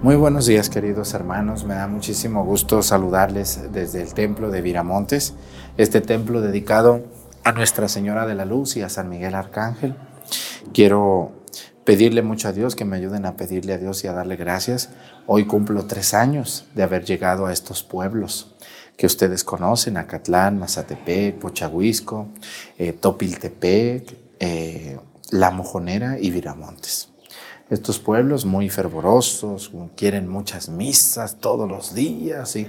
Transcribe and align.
Muy 0.00 0.14
buenos 0.14 0.46
días 0.46 0.70
queridos 0.70 1.12
hermanos, 1.12 1.64
me 1.64 1.74
da 1.74 1.88
muchísimo 1.88 2.44
gusto 2.44 2.84
saludarles 2.84 3.72
desde 3.72 4.00
el 4.00 4.14
templo 4.14 4.48
de 4.48 4.62
Viramontes, 4.62 5.34
este 5.76 6.00
templo 6.00 6.40
dedicado 6.40 7.02
a 7.42 7.50
Nuestra 7.50 7.88
Señora 7.88 8.24
de 8.24 8.36
la 8.36 8.44
Luz 8.44 8.76
y 8.76 8.82
a 8.82 8.90
San 8.90 9.08
Miguel 9.08 9.34
Arcángel. 9.34 9.96
Quiero 10.72 11.32
pedirle 11.82 12.22
mucho 12.22 12.46
a 12.46 12.52
Dios, 12.52 12.76
que 12.76 12.84
me 12.84 12.96
ayuden 12.96 13.26
a 13.26 13.36
pedirle 13.36 13.72
a 13.72 13.78
Dios 13.78 14.04
y 14.04 14.06
a 14.06 14.12
darle 14.12 14.36
gracias. 14.36 14.90
Hoy 15.26 15.46
cumplo 15.46 15.84
tres 15.86 16.14
años 16.14 16.66
de 16.76 16.84
haber 16.84 17.04
llegado 17.04 17.46
a 17.46 17.52
estos 17.52 17.82
pueblos 17.82 18.54
que 18.96 19.06
ustedes 19.06 19.42
conocen, 19.42 19.96
Acatlán, 19.96 20.60
Mazatepec, 20.60 21.40
Pochahuisco, 21.40 22.28
eh, 22.78 22.92
Topiltepec, 22.92 24.16
eh, 24.38 24.96
La 25.32 25.50
Mojonera 25.50 26.20
y 26.20 26.30
Viramontes. 26.30 27.08
Estos 27.70 27.98
pueblos 27.98 28.46
muy 28.46 28.70
fervorosos, 28.70 29.70
quieren 29.94 30.26
muchas 30.26 30.70
misas 30.70 31.36
todos 31.38 31.68
los 31.68 31.94
días 31.94 32.56
y, 32.56 32.66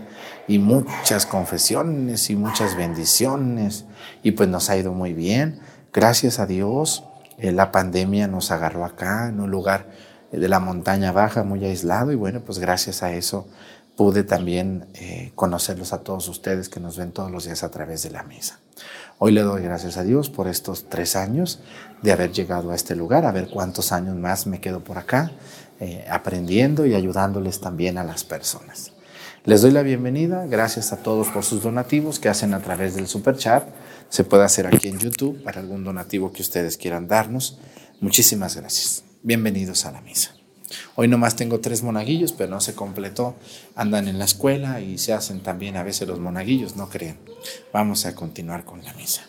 y 0.47 0.59
muchas 0.59 1.25
confesiones 1.25 2.29
y 2.29 2.35
muchas 2.35 2.75
bendiciones 2.75 3.85
y 4.23 4.31
pues 4.31 4.49
nos 4.49 4.69
ha 4.69 4.75
ido 4.75 4.91
muy 4.91 5.13
bien. 5.13 5.59
Gracias 5.93 6.39
a 6.39 6.45
Dios, 6.45 7.05
eh, 7.37 7.53
la 7.53 7.71
pandemia 7.71 8.27
nos 8.27 8.51
agarró 8.51 8.83
acá 8.83 9.29
en 9.29 9.39
un 9.39 9.49
lugar 9.49 9.87
de 10.31 10.47
la 10.49 10.59
montaña 10.59 11.13
baja 11.13 11.43
muy 11.43 11.63
aislado 11.63 12.11
y 12.11 12.15
bueno, 12.15 12.41
pues 12.41 12.59
gracias 12.59 13.01
a 13.01 13.13
eso 13.13 13.47
pude 13.95 14.23
también 14.23 14.85
eh, 14.93 15.31
conocerlos 15.35 15.91
a 15.91 16.03
todos 16.03 16.27
ustedes 16.27 16.69
que 16.69 16.79
nos 16.79 16.97
ven 16.97 17.11
todos 17.11 17.31
los 17.31 17.45
días 17.45 17.63
a 17.63 17.71
través 17.71 18.03
de 18.03 18.09
la 18.09 18.23
misa. 18.23 18.59
Hoy 19.17 19.33
le 19.33 19.41
doy 19.41 19.63
gracias 19.63 19.97
a 19.97 20.03
Dios 20.03 20.29
por 20.29 20.47
estos 20.47 20.87
tres 20.87 21.15
años 21.17 21.59
de 22.01 22.11
haber 22.11 22.31
llegado 22.31 22.71
a 22.71 22.75
este 22.75 22.95
lugar, 22.95 23.25
a 23.25 23.31
ver 23.31 23.49
cuántos 23.49 23.91
años 23.91 24.15
más 24.15 24.47
me 24.47 24.61
quedo 24.61 24.83
por 24.83 24.97
acá, 24.97 25.31
eh, 25.79 26.05
aprendiendo 26.09 26.85
y 26.85 26.95
ayudándoles 26.95 27.59
también 27.59 27.97
a 27.97 28.03
las 28.03 28.23
personas. 28.23 28.93
Les 29.45 29.61
doy 29.61 29.71
la 29.71 29.83
bienvenida, 29.83 30.45
gracias 30.47 30.91
a 30.91 30.97
todos 30.97 31.29
por 31.29 31.43
sus 31.43 31.63
donativos 31.63 32.19
que 32.19 32.29
hacen 32.29 32.53
a 32.53 32.59
través 32.59 32.95
del 32.95 33.07
super 33.07 33.37
chat. 33.37 33.63
Se 34.09 34.23
puede 34.23 34.43
hacer 34.43 34.67
aquí 34.67 34.89
en 34.89 34.99
YouTube 34.99 35.41
para 35.43 35.61
algún 35.61 35.83
donativo 35.83 36.33
que 36.33 36.41
ustedes 36.41 36.77
quieran 36.77 37.07
darnos. 37.07 37.57
Muchísimas 38.01 38.55
gracias. 38.55 39.03
Bienvenidos 39.23 39.85
a 39.85 39.91
la 39.91 40.01
misa. 40.01 40.35
Hoy 40.95 41.07
nomás 41.07 41.35
tengo 41.35 41.59
tres 41.61 41.83
monaguillos, 41.83 42.33
pero 42.33 42.49
no 42.49 42.59
se 42.59 42.75
completó. 42.75 43.35
Andan 43.75 44.07
en 44.07 44.19
la 44.19 44.25
escuela 44.25 44.81
y 44.81 44.97
se 44.97 45.13
hacen 45.13 45.41
también 45.41 45.77
a 45.77 45.83
veces 45.83 46.07
los 46.07 46.19
monaguillos, 46.19 46.75
no 46.75 46.89
creen. 46.89 47.17
Vamos 47.71 48.05
a 48.05 48.15
continuar 48.15 48.65
con 48.65 48.83
la 48.83 48.93
misa. 48.93 49.28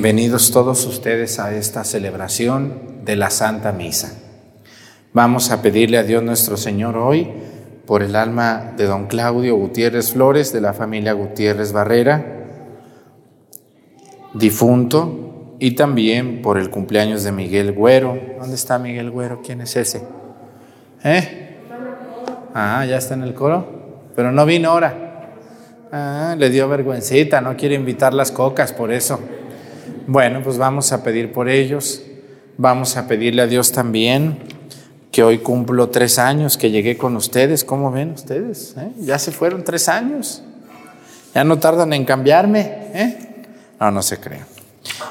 Bienvenidos 0.00 0.52
todos 0.52 0.86
ustedes 0.86 1.40
a 1.40 1.52
esta 1.56 1.82
celebración 1.82 3.02
de 3.04 3.16
la 3.16 3.30
Santa 3.30 3.72
Misa. 3.72 4.12
Vamos 5.12 5.50
a 5.50 5.60
pedirle 5.60 5.98
a 5.98 6.04
Dios 6.04 6.22
nuestro 6.22 6.56
Señor 6.56 6.96
hoy 6.96 7.28
por 7.84 8.04
el 8.04 8.14
alma 8.14 8.74
de 8.76 8.84
don 8.84 9.08
Claudio 9.08 9.56
Gutiérrez 9.56 10.12
Flores, 10.12 10.52
de 10.52 10.60
la 10.60 10.72
familia 10.72 11.14
Gutiérrez 11.14 11.72
Barrera, 11.72 12.46
difunto, 14.34 15.56
y 15.58 15.72
también 15.72 16.42
por 16.42 16.58
el 16.58 16.70
cumpleaños 16.70 17.24
de 17.24 17.32
Miguel 17.32 17.72
Güero. 17.72 18.16
¿Dónde 18.38 18.54
está 18.54 18.78
Miguel 18.78 19.10
Güero? 19.10 19.42
¿Quién 19.42 19.62
es 19.62 19.74
ese? 19.74 20.04
¿Eh? 21.02 21.56
Ah, 22.54 22.86
ya 22.88 22.98
está 22.98 23.14
en 23.14 23.24
el 23.24 23.34
coro, 23.34 24.12
pero 24.14 24.30
no 24.30 24.46
vino 24.46 24.70
ahora. 24.70 25.32
Ah, 25.90 26.36
le 26.38 26.50
dio 26.50 26.68
vergüencita, 26.68 27.40
no 27.40 27.56
quiere 27.56 27.74
invitar 27.74 28.14
las 28.14 28.30
cocas, 28.30 28.72
por 28.72 28.92
eso. 28.92 29.18
Bueno, 30.08 30.40
pues 30.42 30.56
vamos 30.56 30.90
a 30.92 31.04
pedir 31.04 31.32
por 31.32 31.50
ellos. 31.50 32.00
Vamos 32.56 32.96
a 32.96 33.06
pedirle 33.06 33.42
a 33.42 33.46
Dios 33.46 33.72
también 33.72 34.38
que 35.12 35.22
hoy 35.22 35.36
cumplo 35.36 35.90
tres 35.90 36.18
años 36.18 36.56
que 36.56 36.70
llegué 36.70 36.96
con 36.96 37.14
ustedes. 37.14 37.62
¿Cómo 37.62 37.92
ven 37.92 38.12
ustedes? 38.12 38.74
¿Eh? 38.78 38.90
Ya 39.00 39.18
se 39.18 39.32
fueron 39.32 39.64
tres 39.64 39.86
años. 39.86 40.42
Ya 41.34 41.44
no 41.44 41.58
tardan 41.58 41.92
en 41.92 42.06
cambiarme. 42.06 42.60
¿eh? 42.94 43.18
No, 43.78 43.90
no 43.90 44.00
se 44.00 44.18
crean. 44.18 44.46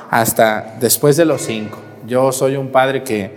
Hasta 0.10 0.78
después 0.80 1.16
de 1.16 1.26
los 1.26 1.44
cinco. 1.44 1.78
Yo 2.08 2.32
soy 2.32 2.56
un 2.56 2.72
padre 2.72 3.04
que 3.04 3.30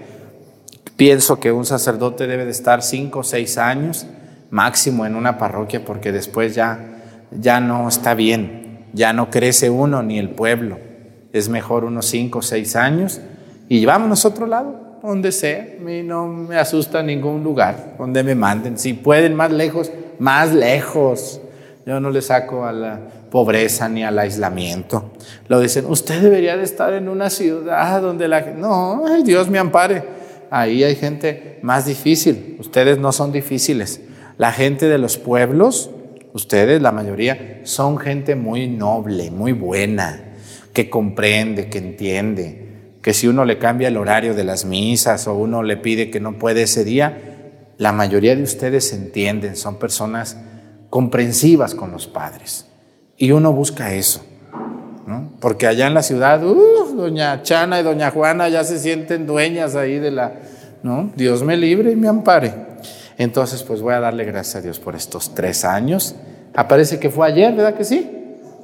pienso 0.97 1.39
que 1.41 1.53
un 1.53 1.67
sacerdote 1.67 2.27
debe 2.27 2.47
de 2.47 2.53
estar 2.53 2.83
cinco 2.83 3.19
o 3.19 3.23
seis 3.23 3.59
años 3.59 4.07
máximo 4.49 5.05
en 5.05 5.15
una 5.15 5.37
parroquia 5.37 5.85
porque 5.85 6.11
después 6.11 6.55
ya, 6.55 7.03
ya 7.31 7.61
no 7.61 7.87
está 7.87 8.15
bien. 8.15 8.87
Ya 8.95 9.13
no 9.13 9.29
crece 9.29 9.69
uno 9.69 10.03
ni 10.03 10.19
el 10.19 10.31
pueblo 10.31 10.89
es 11.33 11.49
mejor 11.49 11.85
unos 11.85 12.07
5 12.07 12.39
o 12.39 12.43
6 12.43 12.77
años 12.77 13.21
y 13.69 13.85
vámonos 13.85 14.25
a 14.25 14.29
otro 14.29 14.47
lado, 14.47 14.99
donde 15.03 15.31
sea. 15.31 15.77
A 15.79 15.83
mí 15.83 16.03
no 16.03 16.27
me 16.27 16.57
asusta 16.57 17.03
ningún 17.03 17.45
lugar, 17.45 17.95
donde 17.99 18.25
me 18.25 18.35
manden. 18.35 18.79
Si 18.79 18.95
pueden 18.95 19.35
más 19.35 19.53
lejos, 19.53 19.93
más 20.19 20.53
lejos. 20.53 21.41
Yo 21.87 22.01
no 22.01 22.11
le 22.11 22.21
saco 22.21 22.65
a 22.65 22.73
la 22.73 22.99
pobreza 23.31 23.89
ni 23.89 24.03
al 24.03 24.19
aislamiento. 24.19 25.13
Lo 25.49 25.61
dicen, 25.61 25.87
usted 25.87 26.21
debería 26.21 26.57
de 26.57 26.65
estar 26.65 26.93
en 26.95 27.09
una 27.09 27.31
ciudad 27.31 28.03
donde 28.03 28.27
la. 28.27 28.41
No, 28.41 29.05
Dios 29.25 29.49
me 29.49 29.59
ampare. 29.59 30.03
Ahí 30.51 30.83
hay 30.83 30.97
gente 30.97 31.61
más 31.63 31.87
difícil. 31.87 32.57
Ustedes 32.59 32.99
no 32.99 33.13
son 33.13 33.31
difíciles. 33.31 34.01
La 34.37 34.51
gente 34.51 34.89
de 34.89 34.99
los 34.99 35.17
pueblos, 35.17 35.91
ustedes, 36.33 36.83
la 36.83 36.91
mayoría, 36.91 37.61
son 37.63 37.99
gente 37.99 38.35
muy 38.35 38.67
noble, 38.67 39.31
muy 39.31 39.53
buena 39.53 40.30
que 40.73 40.91
comprende, 40.91 41.69
que 41.69 41.79
entiende, 41.79 42.97
que 43.03 43.15
si 43.15 43.29
uno 43.29 43.45
le 43.45 43.59
cambia 43.59 43.89
el 43.89 43.97
horario 43.97 44.35
de 44.35 44.45
las 44.45 44.65
misas 44.65 45.27
o 45.27 45.35
uno 45.35 45.63
le 45.63 45.77
pide 45.77 46.11
que 46.11 46.21
no 46.21 46.39
puede 46.39 46.63
ese 46.63 46.85
día, 46.85 47.73
la 47.79 47.93
mayoría 47.93 48.37
de 48.37 48.43
ustedes 48.43 48.93
entienden, 48.93 49.57
son 49.57 49.79
personas 49.79 50.37
comprensivas 50.91 51.75
con 51.75 51.93
los 51.93 52.07
padres. 52.07 52.67
Y 53.17 53.33
uno 53.33 53.53
busca 53.53 53.95
eso. 53.95 54.25
¿no? 55.07 55.33
Porque 55.41 55.67
allá 55.67 55.87
en 55.87 55.95
la 55.95 56.03
ciudad, 56.03 56.45
uh, 56.45 56.95
doña 56.95 57.43
Chana 57.43 57.81
y 57.81 57.83
doña 57.83 58.11
Juana 58.11 58.49
ya 58.49 58.65
se 58.65 58.79
sienten 58.79 59.27
dueñas 59.27 59.77
ahí 59.77 59.99
de 59.99 60.11
la... 60.11 60.35
¿no? 60.83 61.11
Dios 61.17 61.43
me 61.43 61.57
libre 61.57 61.93
y 61.93 61.97
me 61.97 62.09
ampare. 62.09 62.53
Entonces, 63.19 63.63
pues 63.63 63.81
voy 63.81 63.95
a 63.95 64.01
darle 64.01 64.25
gracias 64.25 64.57
a 64.57 64.61
Dios 64.61 64.79
por 64.79 64.95
estos 64.95 65.35
tres 65.35 65.65
años 65.65 66.15
Aparece 66.55 66.99
que 66.99 67.11
fue 67.11 67.27
ayer, 67.27 67.55
¿verdad 67.55 67.75
que 67.75 67.85
sí? 67.85 68.20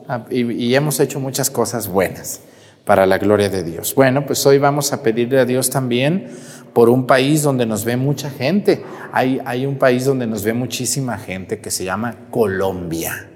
Ah, 0.09 0.25
y, 0.31 0.75
hemos 0.75 1.01
hecho 1.01 1.19
muchas 1.19 1.51
cosas 1.51 1.89
buenas 1.89 2.41
para 2.85 3.07
la 3.07 3.19
gloria 3.19 3.49
de 3.49 3.65
Dios. 3.65 3.93
Bueno, 3.97 4.25
pues 4.25 4.47
hoy 4.47 4.59
vamos 4.59 4.93
a 4.93 5.03
pedirle 5.03 5.41
a 5.41 5.45
Dios 5.45 5.69
también 5.69 6.29
por 6.73 6.89
un 6.89 7.09
país 7.09 7.43
donde 7.43 7.67
nos 7.67 7.85
ve 7.85 7.97
mucha 7.97 8.31
gente. 8.31 8.85
Hay, 9.13 9.41
hay 9.45 9.67
un 9.67 9.79
país 9.79 10.05
donde 10.05 10.29
nos 10.29 10.45
ve 10.45 10.53
muchísima 10.53 11.19
gente 11.19 11.59
que 11.59 11.73
se 11.73 11.85
llama 11.85 12.15
Colombia, 12.31 13.29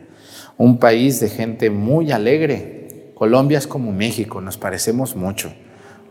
un 0.59 0.79
país 0.79 1.19
de 1.19 1.29
gente 1.29 1.71
muy 1.71 2.13
alegre. 2.13 3.13
Colombia 3.17 3.59
es 3.59 3.67
como 3.67 3.91
México, 3.91 4.41
nos 4.41 4.57
parecemos 4.57 5.17
mucho, 5.17 5.53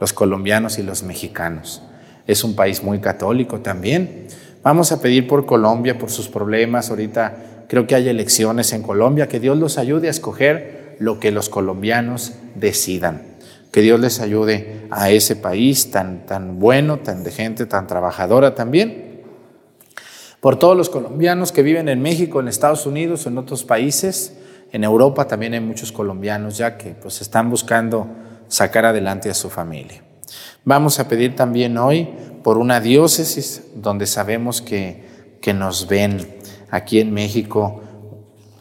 los 0.01 0.11
colombianos 0.11 0.77
y 0.77 0.83
los 0.83 1.03
mexicanos. 1.03 1.83
Es 2.27 2.44
un 2.44 2.56
país 2.56 2.83
muy 2.83 3.00
católico 3.00 3.61
también. 3.61 4.27
Vamos 4.61 4.91
a 4.91 5.01
pedir 5.01 5.25
por 5.25 5.45
Colombia, 5.45 5.97
por 5.97 6.11
sus 6.11 6.27
problemas. 6.27 6.89
Ahorita 6.89 7.58
creo 7.69 7.88
que 7.88 7.95
hay 7.95 8.10
elecciones 8.10 8.74
en 8.74 8.83
Colombia. 8.83 9.30
Que 9.30 9.39
Dios 9.39 9.57
los 9.57 9.77
ayude 9.77 10.07
a 10.07 10.12
escoger 10.12 10.98
lo 11.00 11.21
que 11.21 11.31
los 11.31 11.48
colombianos 11.48 12.33
decidan. 12.56 13.21
Que 13.71 13.81
Dios 13.81 14.00
les 14.00 14.19
ayude 14.19 14.88
a 14.89 15.12
ese 15.12 15.38
país 15.38 15.92
tan, 15.92 16.25
tan 16.25 16.60
bueno, 16.60 17.00
tan 17.00 17.24
de 17.24 17.31
gente, 17.31 17.66
tan 17.66 17.88
trabajadora 17.88 18.56
también. 18.56 19.21
Por 20.42 20.57
todos 20.57 20.75
los 20.75 20.89
colombianos 20.89 21.51
que 21.51 21.63
viven 21.63 21.88
en 21.88 22.01
México, 22.01 22.39
en 22.39 22.48
Estados 22.48 22.86
Unidos, 22.86 23.25
en 23.27 23.38
otros 23.38 23.63
países. 23.63 24.33
En 24.71 24.83
Europa 24.83 25.27
también 25.27 25.54
hay 25.54 25.60
muchos 25.60 25.92
colombianos 25.92 26.57
ya 26.57 26.77
que 26.77 26.92
pues 26.92 27.21
están 27.21 27.50
buscando 27.50 28.07
sacar 28.48 28.86
adelante 28.86 29.30
a 29.30 29.33
su 29.33 29.50
familia. 29.50 30.04
Vamos 30.66 31.00
a 31.00 31.07
pedir 31.07 31.36
también 31.36 31.77
hoy 31.77 32.10
por 32.44 32.57
una 32.57 32.80
diócesis 32.80 33.63
donde 33.75 34.07
sabemos 34.07 34.62
que, 34.62 35.04
que 35.42 35.54
nos 35.54 35.88
ven 35.88 36.38
aquí 36.71 37.00
en 37.00 37.13
México. 37.13 37.81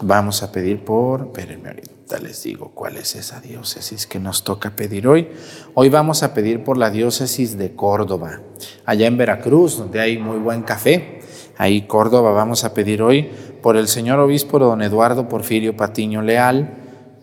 Vamos 0.00 0.42
a 0.42 0.52
pedir 0.52 0.84
por, 0.84 1.26
espérenme 1.26 1.68
ahorita 1.68 1.98
les 2.16 2.42
digo 2.42 2.70
cuál 2.74 2.96
es 2.96 3.14
esa 3.16 3.40
diócesis 3.40 4.06
que 4.06 4.18
nos 4.18 4.42
toca 4.42 4.70
pedir 4.70 5.06
hoy. 5.06 5.28
Hoy 5.74 5.90
vamos 5.90 6.22
a 6.22 6.32
pedir 6.32 6.64
por 6.64 6.78
la 6.78 6.90
diócesis 6.90 7.58
de 7.58 7.74
Córdoba, 7.74 8.40
allá 8.86 9.06
en 9.06 9.18
Veracruz, 9.18 9.76
donde 9.76 10.00
hay 10.00 10.16
muy 10.16 10.38
buen 10.38 10.62
café. 10.62 11.20
Ahí 11.58 11.82
Córdoba 11.82 12.30
vamos 12.30 12.64
a 12.64 12.72
pedir 12.72 13.02
hoy 13.02 13.28
por 13.62 13.76
el 13.76 13.88
señor 13.88 14.20
obispo 14.20 14.58
don 14.58 14.80
Eduardo 14.80 15.28
Porfirio 15.28 15.76
Patiño 15.76 16.22
Leal, 16.22 16.76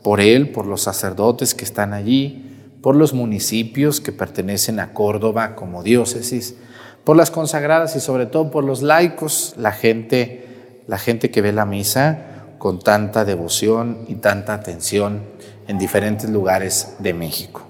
por 0.04 0.22
él, 0.22 0.52
por 0.52 0.68
los 0.68 0.82
sacerdotes 0.82 1.56
que 1.56 1.66
están 1.66 1.94
allí, 1.94 2.70
por 2.82 2.96
los 2.96 3.14
municipios 3.14 4.00
que 4.00 4.12
pertenecen 4.12 4.80
a 4.80 4.94
Córdoba 4.94 5.56
como 5.56 5.82
diócesis, 5.82 6.58
por 7.04 7.18
las 7.18 7.32
consagradas 7.32 7.96
y 7.96 8.00
sobre 8.00 8.28
todo 8.28 8.52
por 8.52 8.64
los 8.64 8.84
laicos, 8.84 9.56
la 9.58 9.72
gente, 9.72 10.45
la 10.88 10.98
gente 10.98 11.32
que 11.32 11.42
ve 11.42 11.52
la 11.52 11.66
misa 11.66 12.36
con 12.58 12.80
tanta 12.80 13.26
devoción 13.26 14.06
y 14.08 14.16
tanta 14.16 14.54
atención 14.54 15.24
en 15.68 15.78
diferentes 15.78 16.30
lugares 16.30 16.96
de 17.00 17.14
México. 17.14 17.68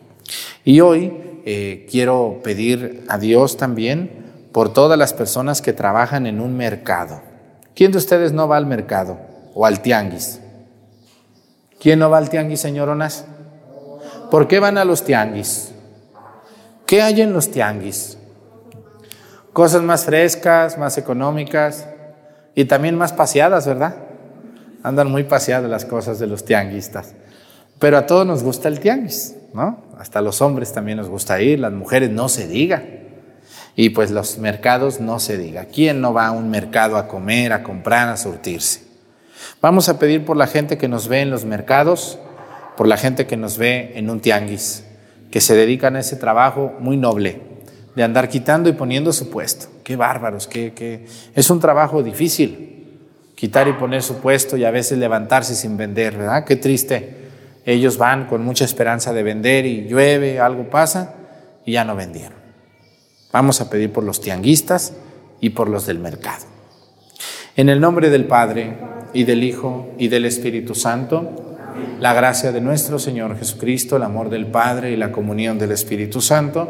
Y 0.63 0.81
hoy 0.81 1.41
eh, 1.45 1.87
quiero 1.89 2.39
pedir 2.43 3.05
a 3.07 3.17
Dios 3.17 3.57
también 3.57 4.49
por 4.51 4.73
todas 4.73 4.97
las 4.97 5.13
personas 5.13 5.61
que 5.61 5.73
trabajan 5.73 6.27
en 6.27 6.39
un 6.39 6.55
mercado. 6.55 7.21
¿Quién 7.75 7.91
de 7.91 7.97
ustedes 7.97 8.31
no 8.31 8.47
va 8.47 8.57
al 8.57 8.65
mercado 8.65 9.17
o 9.53 9.65
al 9.65 9.81
tianguis? 9.81 10.39
¿Quién 11.79 11.99
no 11.99 12.09
va 12.09 12.17
al 12.17 12.29
tianguis, 12.29 12.61
señoronas? 12.61 13.25
¿Por 14.31 14.47
qué 14.47 14.59
van 14.59 14.77
a 14.77 14.85
los 14.85 15.03
tianguis? 15.03 15.71
¿Qué 16.85 17.01
hay 17.01 17.21
en 17.21 17.33
los 17.33 17.51
tianguis? 17.51 18.17
Cosas 19.53 19.81
más 19.81 20.05
frescas, 20.05 20.77
más 20.77 20.97
económicas 20.97 21.87
y 22.55 22.65
también 22.65 22.97
más 22.97 23.13
paseadas, 23.13 23.67
¿verdad? 23.67 23.97
Andan 24.81 25.11
muy 25.11 25.23
paseadas 25.23 25.69
las 25.69 25.85
cosas 25.85 26.19
de 26.19 26.27
los 26.27 26.45
tianguistas. 26.45 27.13
Pero 27.79 27.97
a 27.97 28.05
todos 28.05 28.25
nos 28.25 28.41
gusta 28.41 28.69
el 28.69 28.79
tianguis, 28.79 29.35
¿no? 29.53 29.83
Hasta 29.99 30.21
los 30.21 30.41
hombres 30.41 30.71
también 30.73 30.97
nos 30.97 31.09
gusta 31.09 31.41
ir, 31.41 31.59
las 31.59 31.73
mujeres 31.73 32.09
no 32.09 32.29
se 32.29 32.47
diga. 32.47 32.83
Y 33.75 33.89
pues 33.89 34.09
los 34.09 34.37
mercados 34.37 35.01
no 35.01 35.19
se 35.19 35.37
diga. 35.37 35.65
¿Quién 35.65 35.99
no 35.99 36.13
va 36.13 36.27
a 36.27 36.31
un 36.31 36.49
mercado 36.49 36.95
a 36.95 37.07
comer, 37.07 37.51
a 37.51 37.61
comprar, 37.61 38.07
a 38.07 38.15
surtirse? 38.15 38.83
Vamos 39.61 39.89
a 39.89 39.99
pedir 39.99 40.23
por 40.23 40.37
la 40.37 40.47
gente 40.47 40.77
que 40.77 40.87
nos 40.87 41.09
ve 41.09 41.21
en 41.21 41.29
los 41.29 41.43
mercados 41.43 42.17
por 42.75 42.87
la 42.87 42.97
gente 42.97 43.25
que 43.25 43.37
nos 43.37 43.57
ve 43.57 43.93
en 43.95 44.09
un 44.09 44.19
tianguis, 44.19 44.83
que 45.31 45.41
se 45.41 45.55
dedican 45.55 45.95
a 45.95 45.99
ese 45.99 46.15
trabajo 46.15 46.73
muy 46.79 46.97
noble, 46.97 47.41
de 47.95 48.03
andar 48.03 48.29
quitando 48.29 48.69
y 48.69 48.73
poniendo 48.73 49.13
su 49.13 49.29
puesto. 49.29 49.67
Qué 49.83 49.95
bárbaros, 49.95 50.47
qué, 50.47 51.05
es 51.33 51.49
un 51.49 51.59
trabajo 51.59 52.03
difícil, 52.03 52.99
quitar 53.35 53.67
y 53.67 53.73
poner 53.73 54.03
su 54.03 54.17
puesto 54.17 54.57
y 54.57 54.65
a 54.65 54.71
veces 54.71 54.97
levantarse 54.97 55.55
sin 55.55 55.77
vender, 55.77 56.17
¿verdad? 56.17 56.45
Qué 56.45 56.57
triste. 56.57 57.25
Ellos 57.65 57.97
van 57.97 58.27
con 58.27 58.43
mucha 58.43 58.65
esperanza 58.65 59.13
de 59.13 59.23
vender 59.23 59.65
y 59.65 59.87
llueve, 59.87 60.39
algo 60.39 60.69
pasa 60.69 61.15
y 61.65 61.73
ya 61.73 61.83
no 61.83 61.95
vendieron. 61.95 62.37
Vamos 63.31 63.61
a 63.61 63.69
pedir 63.69 63.91
por 63.91 64.03
los 64.03 64.21
tianguistas 64.21 64.93
y 65.39 65.51
por 65.51 65.69
los 65.69 65.85
del 65.85 65.99
mercado. 65.99 66.45
En 67.55 67.69
el 67.69 67.79
nombre 67.79 68.09
del 68.09 68.25
Padre 68.25 68.77
y 69.13 69.23
del 69.23 69.43
Hijo 69.43 69.89
y 69.97 70.09
del 70.09 70.25
Espíritu 70.25 70.75
Santo, 70.75 71.57
la 71.99 72.13
gracia 72.13 72.51
de 72.51 72.61
nuestro 72.61 72.99
Señor 72.99 73.37
Jesucristo, 73.37 73.95
el 73.95 74.03
amor 74.03 74.29
del 74.29 74.47
Padre 74.47 74.91
y 74.91 74.97
la 74.97 75.11
comunión 75.11 75.57
del 75.57 75.71
Espíritu 75.71 76.21
Santo 76.21 76.69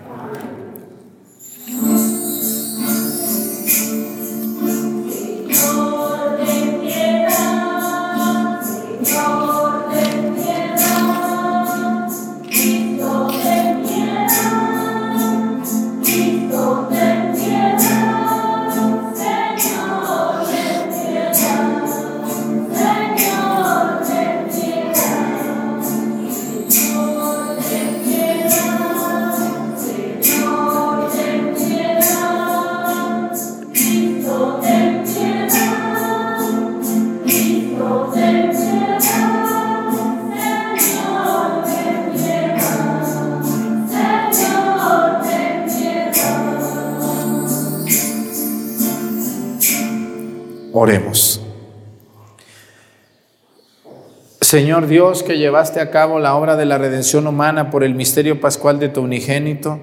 Señor 54.51 54.87
Dios, 54.87 55.23
que 55.23 55.37
llevaste 55.37 55.79
a 55.79 55.91
cabo 55.91 56.19
la 56.19 56.35
obra 56.35 56.57
de 56.57 56.65
la 56.65 56.77
redención 56.77 57.25
humana 57.25 57.69
por 57.69 57.85
el 57.85 57.95
misterio 57.95 58.41
pascual 58.41 58.79
de 58.79 58.89
tu 58.89 58.99
unigénito, 58.99 59.79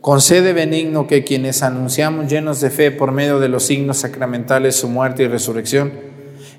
concede 0.00 0.52
benigno 0.52 1.08
que 1.08 1.24
quienes 1.24 1.64
anunciamos 1.64 2.28
llenos 2.28 2.60
de 2.60 2.70
fe 2.70 2.92
por 2.92 3.10
medio 3.10 3.40
de 3.40 3.48
los 3.48 3.64
signos 3.64 3.96
sacramentales 3.96 4.76
su 4.76 4.86
muerte 4.86 5.24
y 5.24 5.26
resurrección, 5.26 5.90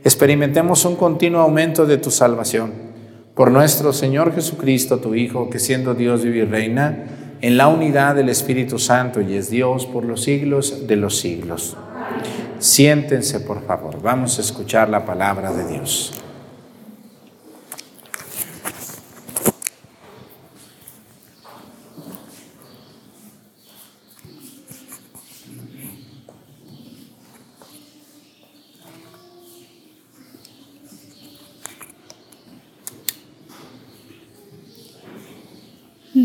experimentemos 0.03 0.83
un 0.83 0.97
continuo 0.97 1.39
aumento 1.39 1.85
de 1.85 1.97
tu 1.97 2.11
salvación. 2.11 2.73
Por 3.33 3.49
nuestro 3.49 3.93
Señor 3.93 4.35
Jesucristo, 4.35 4.97
tu 4.97 5.15
Hijo, 5.15 5.49
que 5.49 5.59
siendo 5.59 5.93
Dios 5.93 6.21
vive 6.21 6.39
y 6.39 6.43
reina, 6.43 7.05
en 7.39 7.55
la 7.55 7.69
unidad 7.69 8.15
del 8.15 8.27
Espíritu 8.27 8.77
Santo 8.77 9.21
y 9.21 9.35
es 9.35 9.49
Dios 9.49 9.85
por 9.85 10.03
los 10.03 10.21
siglos 10.21 10.85
de 10.85 10.97
los 10.97 11.17
siglos. 11.17 11.77
Siéntense, 12.59 13.39
por 13.39 13.65
favor. 13.65 14.01
Vamos 14.01 14.37
a 14.37 14.41
escuchar 14.41 14.89
la 14.89 15.05
palabra 15.05 15.53
de 15.53 15.65
Dios. 15.65 16.22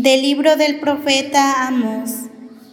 Del 0.01 0.21
libro 0.21 0.55
del 0.55 0.79
profeta 0.79 1.67
Amos. 1.67 2.11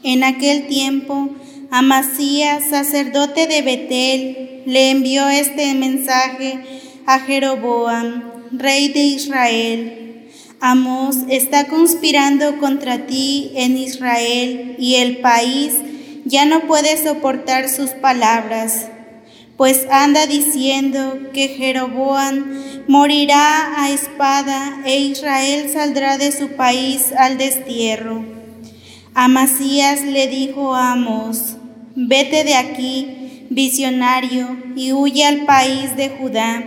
En 0.04 0.22
aquel 0.22 0.68
tiempo, 0.68 1.30
Amasías, 1.72 2.70
sacerdote 2.70 3.48
de 3.48 3.62
Betel, 3.62 4.62
le 4.64 4.92
envió 4.92 5.28
este 5.28 5.74
mensaje 5.74 6.60
a 7.04 7.18
Jeroboam, 7.18 8.22
rey 8.52 8.90
de 8.92 9.00
Israel. 9.00 10.28
Amos 10.60 11.16
está 11.28 11.66
conspirando 11.66 12.60
contra 12.60 13.06
ti 13.06 13.50
en 13.56 13.76
Israel 13.76 14.76
y 14.78 14.94
el 14.94 15.16
país 15.16 15.74
ya 16.26 16.44
no 16.44 16.68
puede 16.68 16.96
soportar 16.96 17.68
sus 17.68 17.90
palabras, 17.90 18.86
pues 19.56 19.86
anda 19.90 20.26
diciendo 20.26 21.18
que 21.32 21.48
Jeroboam 21.48 22.62
morirá 22.88 23.82
a 23.82 23.90
espada 23.90 24.82
e 24.84 24.98
Israel 25.00 25.70
saldrá 25.72 26.18
de 26.18 26.30
su 26.30 26.48
país 26.50 27.12
al 27.16 27.38
destierro. 27.38 28.24
Amasías 29.14 30.02
le 30.02 30.26
dijo 30.26 30.74
a 30.74 30.92
Amos, 30.92 31.56
vete 31.94 32.44
de 32.44 32.54
aquí, 32.54 33.46
visionario, 33.48 34.46
y 34.76 34.92
huye 34.92 35.24
al 35.24 35.46
país 35.46 35.96
de 35.96 36.10
Judá. 36.10 36.62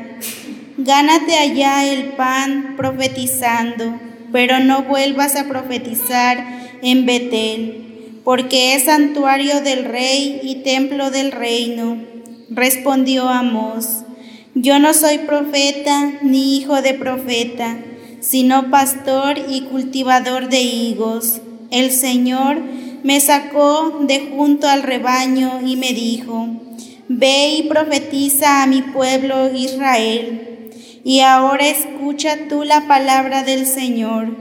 Gánate 0.77 1.37
allá 1.37 1.85
el 1.85 2.13
pan 2.13 2.73
profetizando, 2.75 3.99
pero 4.31 4.59
no 4.59 4.83
vuelvas 4.83 5.35
a 5.35 5.47
profetizar 5.47 6.43
en 6.81 7.05
Betel, 7.05 8.21
porque 8.23 8.73
es 8.73 8.85
santuario 8.85 9.61
del 9.61 9.85
rey 9.85 10.39
y 10.41 10.63
templo 10.63 11.11
del 11.11 11.31
reino. 11.31 12.08
Respondió 12.51 13.29
Amos, 13.29 14.03
yo 14.55 14.79
no 14.79 14.93
soy 14.93 15.19
profeta 15.19 16.13
ni 16.21 16.57
hijo 16.57 16.81
de 16.81 16.93
profeta, 16.93 17.77
sino 18.19 18.69
pastor 18.71 19.37
y 19.47 19.61
cultivador 19.61 20.49
de 20.49 20.61
higos. 20.61 21.41
El 21.71 21.91
Señor 21.91 22.57
me 23.03 23.19
sacó 23.19 23.99
de 24.01 24.31
junto 24.35 24.67
al 24.67 24.83
rebaño 24.83 25.61
y 25.65 25.75
me 25.75 25.93
dijo, 25.93 26.47
Ve 27.07 27.55
y 27.57 27.63
profetiza 27.63 28.63
a 28.63 28.67
mi 28.67 28.81
pueblo 28.81 29.53
Israel. 29.53 30.71
Y 31.03 31.21
ahora 31.21 31.67
escucha 31.67 32.47
tú 32.49 32.63
la 32.63 32.87
palabra 32.87 33.43
del 33.43 33.65
Señor. 33.65 34.35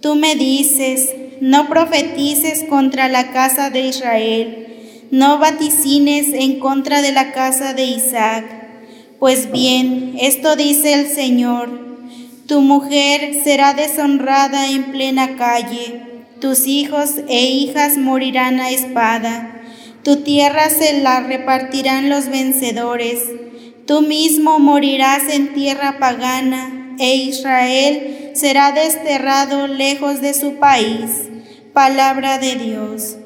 Tú 0.00 0.14
me 0.14 0.34
dices, 0.34 1.10
no 1.40 1.68
profetices 1.68 2.64
contra 2.68 3.08
la 3.08 3.32
casa 3.32 3.70
de 3.70 3.86
Israel, 3.86 4.69
no 5.10 5.38
vaticines 5.38 6.28
en 6.32 6.60
contra 6.60 7.02
de 7.02 7.12
la 7.12 7.32
casa 7.32 7.74
de 7.74 7.84
Isaac. 7.84 8.44
Pues 9.18 9.50
bien, 9.50 10.16
esto 10.20 10.56
dice 10.56 10.94
el 10.94 11.08
Señor, 11.08 11.68
tu 12.46 12.60
mujer 12.60 13.42
será 13.44 13.74
deshonrada 13.74 14.70
en 14.70 14.92
plena 14.92 15.36
calle 15.36 16.10
tus 16.40 16.66
hijos 16.66 17.16
e 17.28 17.44
hijas 17.44 17.98
morirán 17.98 18.60
a 18.60 18.70
espada, 18.70 19.60
tu 20.02 20.22
tierra 20.22 20.70
se 20.70 21.00
la 21.00 21.20
repartirán 21.20 22.08
los 22.08 22.28
vencedores, 22.28 23.22
tú 23.86 24.00
mismo 24.00 24.58
morirás 24.58 25.22
en 25.30 25.52
tierra 25.52 25.98
pagana, 25.98 26.96
e 26.98 27.14
Israel 27.16 28.30
será 28.34 28.72
desterrado 28.72 29.66
lejos 29.66 30.20
de 30.20 30.34
su 30.34 30.54
país. 30.54 31.10
Palabra 31.72 32.38
de 32.38 32.56
Dios. 32.56 33.16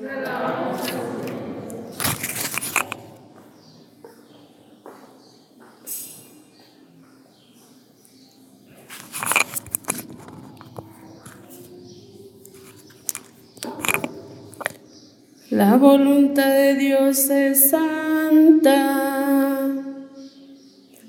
La 15.55 15.77
voluntad 15.77 16.53
de 16.53 16.75
Dios 16.75 17.31
es 17.31 17.71
santa. 17.71 18.91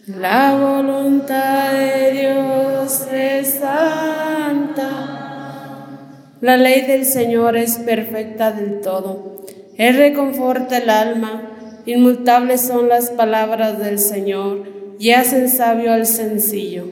La 0.06 0.56
voluntad 0.56 1.74
de 1.74 2.12
Dios 2.12 3.08
es 3.12 3.56
santa. 3.56 4.88
La 6.42 6.58
ley 6.58 6.82
del 6.82 7.06
Señor 7.06 7.58
es 7.58 7.80
perfecta 7.80 8.52
del 8.52 8.82
todo. 8.82 9.42
Él 9.80 9.98
reconforta 9.98 10.78
el 10.78 10.92
alma. 10.92 11.82
Inmutables 11.88 12.62
son 12.62 12.88
las 12.88 13.10
palabras 13.10 13.80
del 13.80 13.98
Señor 13.98 14.68
y 15.00 15.10
hacen 15.10 15.50
sabio 15.50 15.92
al 15.92 16.06
sencillo. 16.06 16.86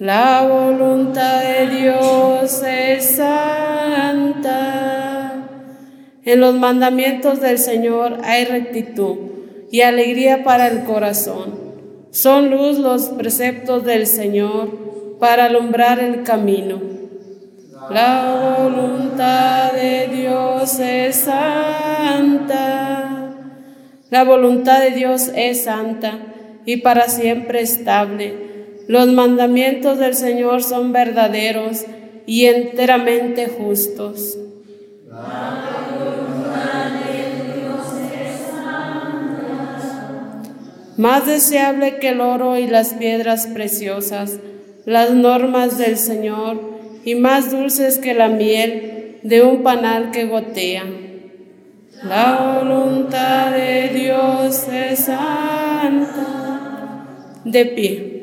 La 0.00 0.44
voluntad 0.48 1.40
de 1.40 1.68
Dios 1.68 2.64
es 2.66 3.14
santa. 3.14 4.73
En 6.24 6.40
los 6.40 6.54
mandamientos 6.54 7.40
del 7.40 7.58
Señor 7.58 8.18
hay 8.24 8.46
rectitud 8.46 9.16
y 9.70 9.82
alegría 9.82 10.42
para 10.42 10.68
el 10.68 10.84
corazón. 10.84 11.58
Son 12.12 12.50
luz 12.50 12.78
los 12.78 13.10
preceptos 13.10 13.84
del 13.84 14.06
Señor 14.06 15.18
para 15.18 15.46
alumbrar 15.46 15.98
el 16.00 16.22
camino. 16.22 16.80
La 17.90 18.56
voluntad 18.58 19.72
de 19.72 20.08
Dios 20.08 20.78
es 20.80 21.16
santa. 21.16 23.04
La 24.10 24.24
voluntad 24.24 24.80
de 24.80 24.92
Dios 24.92 25.30
es 25.34 25.64
santa 25.64 26.18
y 26.64 26.78
para 26.78 27.08
siempre 27.08 27.60
estable. 27.60 28.32
Los 28.88 29.08
mandamientos 29.08 29.98
del 29.98 30.14
Señor 30.14 30.62
son 30.62 30.92
verdaderos 30.92 31.84
y 32.26 32.46
enteramente 32.46 33.48
justos. 33.48 34.38
Más 40.96 41.26
deseable 41.26 41.98
que 41.98 42.10
el 42.10 42.20
oro 42.20 42.58
y 42.58 42.66
las 42.66 42.94
piedras 42.94 43.46
preciosas, 43.46 44.38
las 44.84 45.12
normas 45.12 45.78
del 45.78 45.96
Señor, 45.96 46.74
y 47.04 47.14
más 47.14 47.50
dulces 47.50 47.98
que 47.98 48.14
la 48.14 48.28
miel 48.28 49.18
de 49.22 49.42
un 49.42 49.62
panal 49.62 50.10
que 50.10 50.26
gotea. 50.26 50.84
La 52.02 52.60
voluntad 52.62 53.52
de 53.52 53.88
Dios 53.88 54.66
es 54.72 55.00
santa. 55.00 56.30
De 57.44 57.66
pie. 57.66 58.14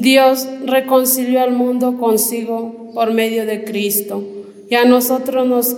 Dios 0.00 0.48
reconcilió 0.64 1.42
al 1.42 1.52
mundo 1.52 1.98
consigo 1.98 2.90
por 2.94 3.12
medio 3.12 3.44
de 3.44 3.64
Cristo 3.64 4.22
y 4.68 4.74
a 4.74 4.84
nosotros 4.84 5.46
nos 5.46 5.76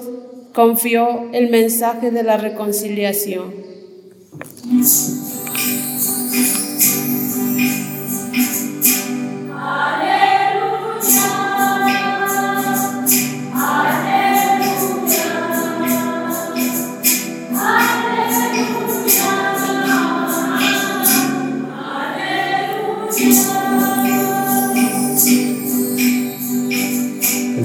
confió 0.54 1.28
el 1.32 1.50
mensaje 1.50 2.10
de 2.10 2.22
la 2.22 2.36
reconciliación. 2.36 3.52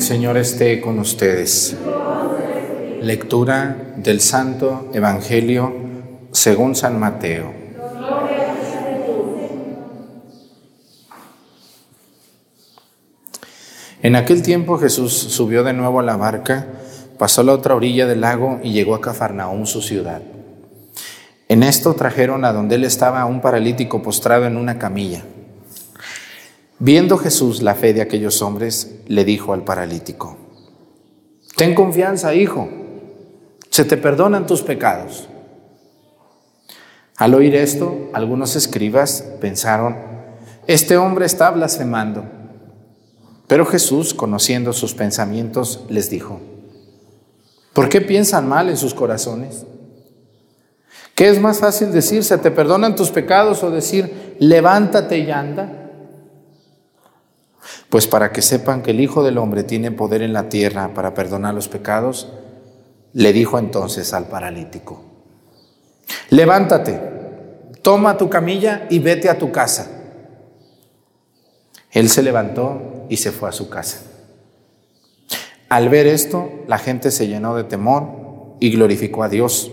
Señor 0.07 0.37
esté 0.37 0.79
con 0.79 0.99
ustedes. 0.99 1.75
Lectura 3.01 3.93
del 3.97 4.21
Santo 4.21 4.89
Evangelio 4.93 5.75
según 6.31 6.77
San 6.77 6.97
Mateo. 6.97 7.53
En 14.01 14.15
aquel 14.15 14.43
tiempo 14.43 14.77
Jesús 14.77 15.11
subió 15.11 15.65
de 15.65 15.73
nuevo 15.73 15.99
a 15.99 16.03
la 16.03 16.15
barca, 16.15 16.67
pasó 17.17 17.43
la 17.43 17.51
otra 17.51 17.75
orilla 17.75 18.07
del 18.07 18.21
lago 18.21 18.61
y 18.63 18.71
llegó 18.71 18.95
a 18.95 19.01
Cafarnaúm, 19.01 19.65
su 19.65 19.81
ciudad. 19.81 20.21
En 21.49 21.63
esto 21.63 21.95
trajeron 21.95 22.45
a 22.45 22.53
donde 22.53 22.75
él 22.75 22.85
estaba 22.85 23.25
un 23.25 23.41
paralítico 23.41 24.01
postrado 24.01 24.45
en 24.45 24.55
una 24.55 24.79
camilla. 24.79 25.25
Viendo 26.79 27.17
Jesús 27.17 27.63
la 27.63 27.73
fe 27.73 27.93
de 27.93 28.01
aquellos 28.01 28.41
hombres, 28.41 28.97
le 29.07 29.25
dijo 29.25 29.53
al 29.53 29.63
paralítico, 29.63 30.37
Ten 31.55 31.73
confianza, 31.73 32.35
hijo, 32.35 32.69
se 33.71 33.83
te 33.83 33.97
perdonan 33.97 34.45
tus 34.45 34.61
pecados. 34.61 35.27
Al 37.17 37.33
oír 37.33 37.55
esto, 37.55 38.09
algunos 38.13 38.55
escribas 38.55 39.23
pensaron, 39.41 39.97
este 40.67 40.97
hombre 40.97 41.25
está 41.25 41.49
blasfemando. 41.49 42.25
Pero 43.47 43.65
Jesús, 43.65 44.13
conociendo 44.13 44.71
sus 44.71 44.93
pensamientos, 44.93 45.85
les 45.89 46.11
dijo, 46.11 46.39
¿por 47.73 47.89
qué 47.89 48.01
piensan 48.01 48.47
mal 48.47 48.69
en 48.69 48.77
sus 48.77 48.93
corazones? 48.93 49.65
¿Qué 51.15 51.29
es 51.29 51.41
más 51.41 51.57
fácil 51.59 51.91
decir, 51.91 52.23
se 52.23 52.37
te 52.37 52.51
perdonan 52.51 52.95
tus 52.95 53.09
pecados 53.09 53.63
o 53.63 53.71
decir, 53.71 54.35
levántate 54.39 55.17
y 55.17 55.31
anda? 55.31 55.86
Pues 57.89 58.07
para 58.07 58.31
que 58.31 58.41
sepan 58.41 58.81
que 58.81 58.91
el 58.91 58.99
Hijo 58.99 59.23
del 59.23 59.37
Hombre 59.37 59.63
tiene 59.63 59.91
poder 59.91 60.21
en 60.21 60.33
la 60.33 60.49
tierra 60.49 60.93
para 60.93 61.13
perdonar 61.13 61.53
los 61.53 61.67
pecados, 61.67 62.27
le 63.13 63.33
dijo 63.33 63.57
entonces 63.57 64.13
al 64.13 64.27
paralítico, 64.27 65.03
levántate, 66.29 66.99
toma 67.81 68.17
tu 68.17 68.29
camilla 68.29 68.85
y 68.89 68.99
vete 68.99 69.29
a 69.29 69.37
tu 69.37 69.51
casa. 69.51 69.87
Él 71.91 72.09
se 72.09 72.21
levantó 72.21 73.05
y 73.09 73.17
se 73.17 73.31
fue 73.31 73.49
a 73.49 73.53
su 73.53 73.69
casa. 73.69 73.99
Al 75.69 75.89
ver 75.89 76.07
esto, 76.07 76.49
la 76.67 76.77
gente 76.77 77.11
se 77.11 77.27
llenó 77.27 77.55
de 77.55 77.63
temor 77.63 78.55
y 78.59 78.71
glorificó 78.71 79.23
a 79.23 79.29
Dios 79.29 79.71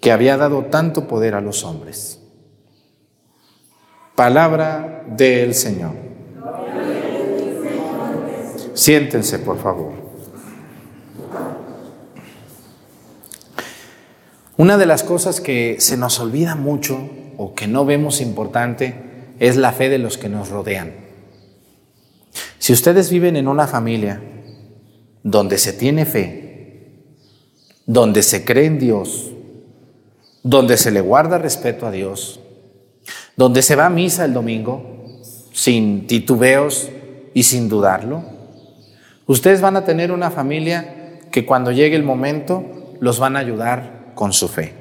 que 0.00 0.12
había 0.12 0.36
dado 0.36 0.66
tanto 0.66 1.06
poder 1.06 1.34
a 1.34 1.40
los 1.40 1.64
hombres. 1.64 2.20
Palabra 4.14 5.04
del 5.08 5.54
Señor. 5.54 5.94
Siéntense, 8.74 9.38
por 9.38 9.60
favor. 9.60 9.92
Una 14.56 14.76
de 14.76 14.86
las 14.86 15.02
cosas 15.02 15.40
que 15.40 15.76
se 15.80 15.96
nos 15.96 16.20
olvida 16.20 16.54
mucho 16.54 16.98
o 17.36 17.54
que 17.54 17.66
no 17.66 17.84
vemos 17.84 18.20
importante 18.20 19.34
es 19.38 19.56
la 19.56 19.72
fe 19.72 19.88
de 19.88 19.98
los 19.98 20.18
que 20.18 20.28
nos 20.28 20.50
rodean. 20.50 20.92
Si 22.58 22.72
ustedes 22.72 23.10
viven 23.10 23.36
en 23.36 23.48
una 23.48 23.66
familia 23.66 24.22
donde 25.22 25.58
se 25.58 25.72
tiene 25.72 26.04
fe, 26.04 27.02
donde 27.86 28.22
se 28.22 28.44
cree 28.44 28.66
en 28.66 28.78
Dios, 28.78 29.32
donde 30.42 30.76
se 30.76 30.90
le 30.90 31.00
guarda 31.00 31.38
respeto 31.38 31.86
a 31.86 31.90
Dios, 31.90 32.40
donde 33.36 33.62
se 33.62 33.74
va 33.74 33.86
a 33.86 33.90
misa 33.90 34.24
el 34.24 34.32
domingo 34.32 35.20
sin 35.52 36.06
titubeos 36.06 36.88
y 37.34 37.42
sin 37.42 37.68
dudarlo, 37.68 38.31
ustedes 39.26 39.60
van 39.60 39.76
a 39.76 39.84
tener 39.84 40.12
una 40.12 40.30
familia 40.30 41.18
que 41.30 41.46
cuando 41.46 41.72
llegue 41.72 41.96
el 41.96 42.02
momento 42.02 42.64
los 43.00 43.18
van 43.18 43.36
a 43.36 43.40
ayudar 43.40 44.12
con 44.14 44.32
su 44.32 44.48
fe. 44.48 44.74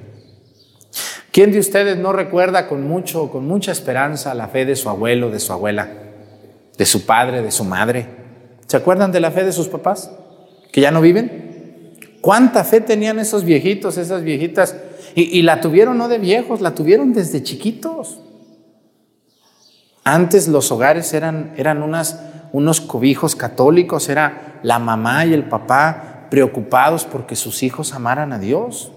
¿Quién 1.32 1.51
de 1.51 1.60
ustedes 1.60 1.97
no 1.97 2.12
recuerda 2.12 2.67
con 2.67 2.88
mucho, 2.88 3.30
con 3.30 3.47
mucha 3.47 3.71
esperanza 3.71 4.34
la 4.34 4.49
fe 4.49 4.65
de 4.65 4.75
su 4.75 4.89
abuelo, 4.89 5.32
de 5.32 5.39
su 5.39 5.54
abuela, 5.54 5.89
de 6.77 6.86
su 6.86 7.06
padre, 7.06 7.41
de 7.41 7.51
su 7.51 7.63
madre? 7.63 8.06
¿Se 8.67 8.77
acuerdan 8.77 9.12
de 9.12 9.21
la 9.21 9.32
fe 9.32 9.43
de 9.45 9.54
sus 9.54 9.69
papás 9.69 10.12
que 10.71 10.82
ya 10.82 10.91
no 10.91 10.99
viven? 10.99 11.95
¿Cuánta 12.19 12.63
fe 12.63 12.82
tenían 12.82 13.17
esos 13.17 13.43
viejitos, 13.45 13.97
esas 13.97 14.23
viejitas 14.23 14.75
y, 15.15 15.41
la 15.41 15.60
tuvieron 15.60 15.97
no 15.97 16.08
de 16.08 16.19
viejos, 16.19 16.62
la 16.62 16.73
tuvieron 16.73 17.13
desde 17.13 17.43
chiquitos. 17.43 18.19
Antes 20.04 20.47
los 20.47 20.71
hogares 20.71 21.13
eran, 21.13 21.54
eran 21.58 21.84
unas, 21.84 22.19
unos 22.52 22.82
cobijos 22.82 23.36
católicos, 23.36 24.10
era 24.10 24.60
la 24.64 24.80
mamá 24.80 25.26
y 25.26 25.34
el 25.34 25.46
papá 25.46 26.28
preocupados 26.30 27.06
porque 27.06 27.36
sus 27.36 27.64
hijos 27.64 27.94
amaran 27.94 28.34
a 28.34 28.40
Dios. 28.40 28.92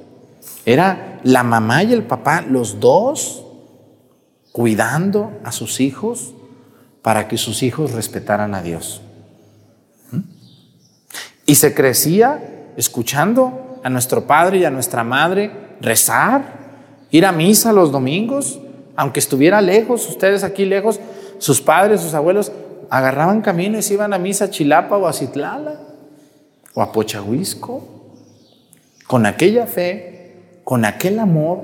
Era 0.66 1.20
la 1.24 1.42
mamá 1.42 1.82
y 1.82 1.92
el 1.92 2.04
papá, 2.04 2.42
los 2.42 2.80
dos, 2.80 3.44
cuidando 4.52 5.32
a 5.44 5.52
sus 5.52 5.80
hijos 5.80 6.32
para 7.02 7.28
que 7.28 7.36
sus 7.36 7.62
hijos 7.62 7.92
respetaran 7.92 8.54
a 8.54 8.62
Dios. 8.62 9.02
¿Mm? 10.10 10.20
Y 11.46 11.56
se 11.56 11.74
crecía 11.74 12.72
escuchando 12.76 13.80
a 13.82 13.90
nuestro 13.90 14.26
padre 14.26 14.58
y 14.58 14.64
a 14.64 14.70
nuestra 14.70 15.04
madre 15.04 15.50
rezar, 15.80 16.64
ir 17.10 17.26
a 17.26 17.32
misa 17.32 17.72
los 17.72 17.92
domingos, 17.92 18.60
aunque 18.96 19.20
estuviera 19.20 19.60
lejos, 19.60 20.08
ustedes 20.08 20.44
aquí 20.44 20.64
lejos, 20.64 21.00
sus 21.38 21.60
padres, 21.60 22.00
sus 22.00 22.14
abuelos, 22.14 22.52
agarraban 22.90 23.40
camino 23.40 23.78
y 23.78 23.92
iban 23.92 24.12
a 24.12 24.18
misa 24.18 24.46
a 24.46 24.50
Chilapa 24.50 24.96
o 24.96 25.06
a 25.06 25.12
Citlala 25.12 25.80
o 26.74 26.82
a 26.82 26.92
Pochahuisco, 26.92 27.82
con 29.06 29.26
aquella 29.26 29.66
fe, 29.66 30.60
con 30.64 30.84
aquel 30.84 31.18
amor, 31.18 31.60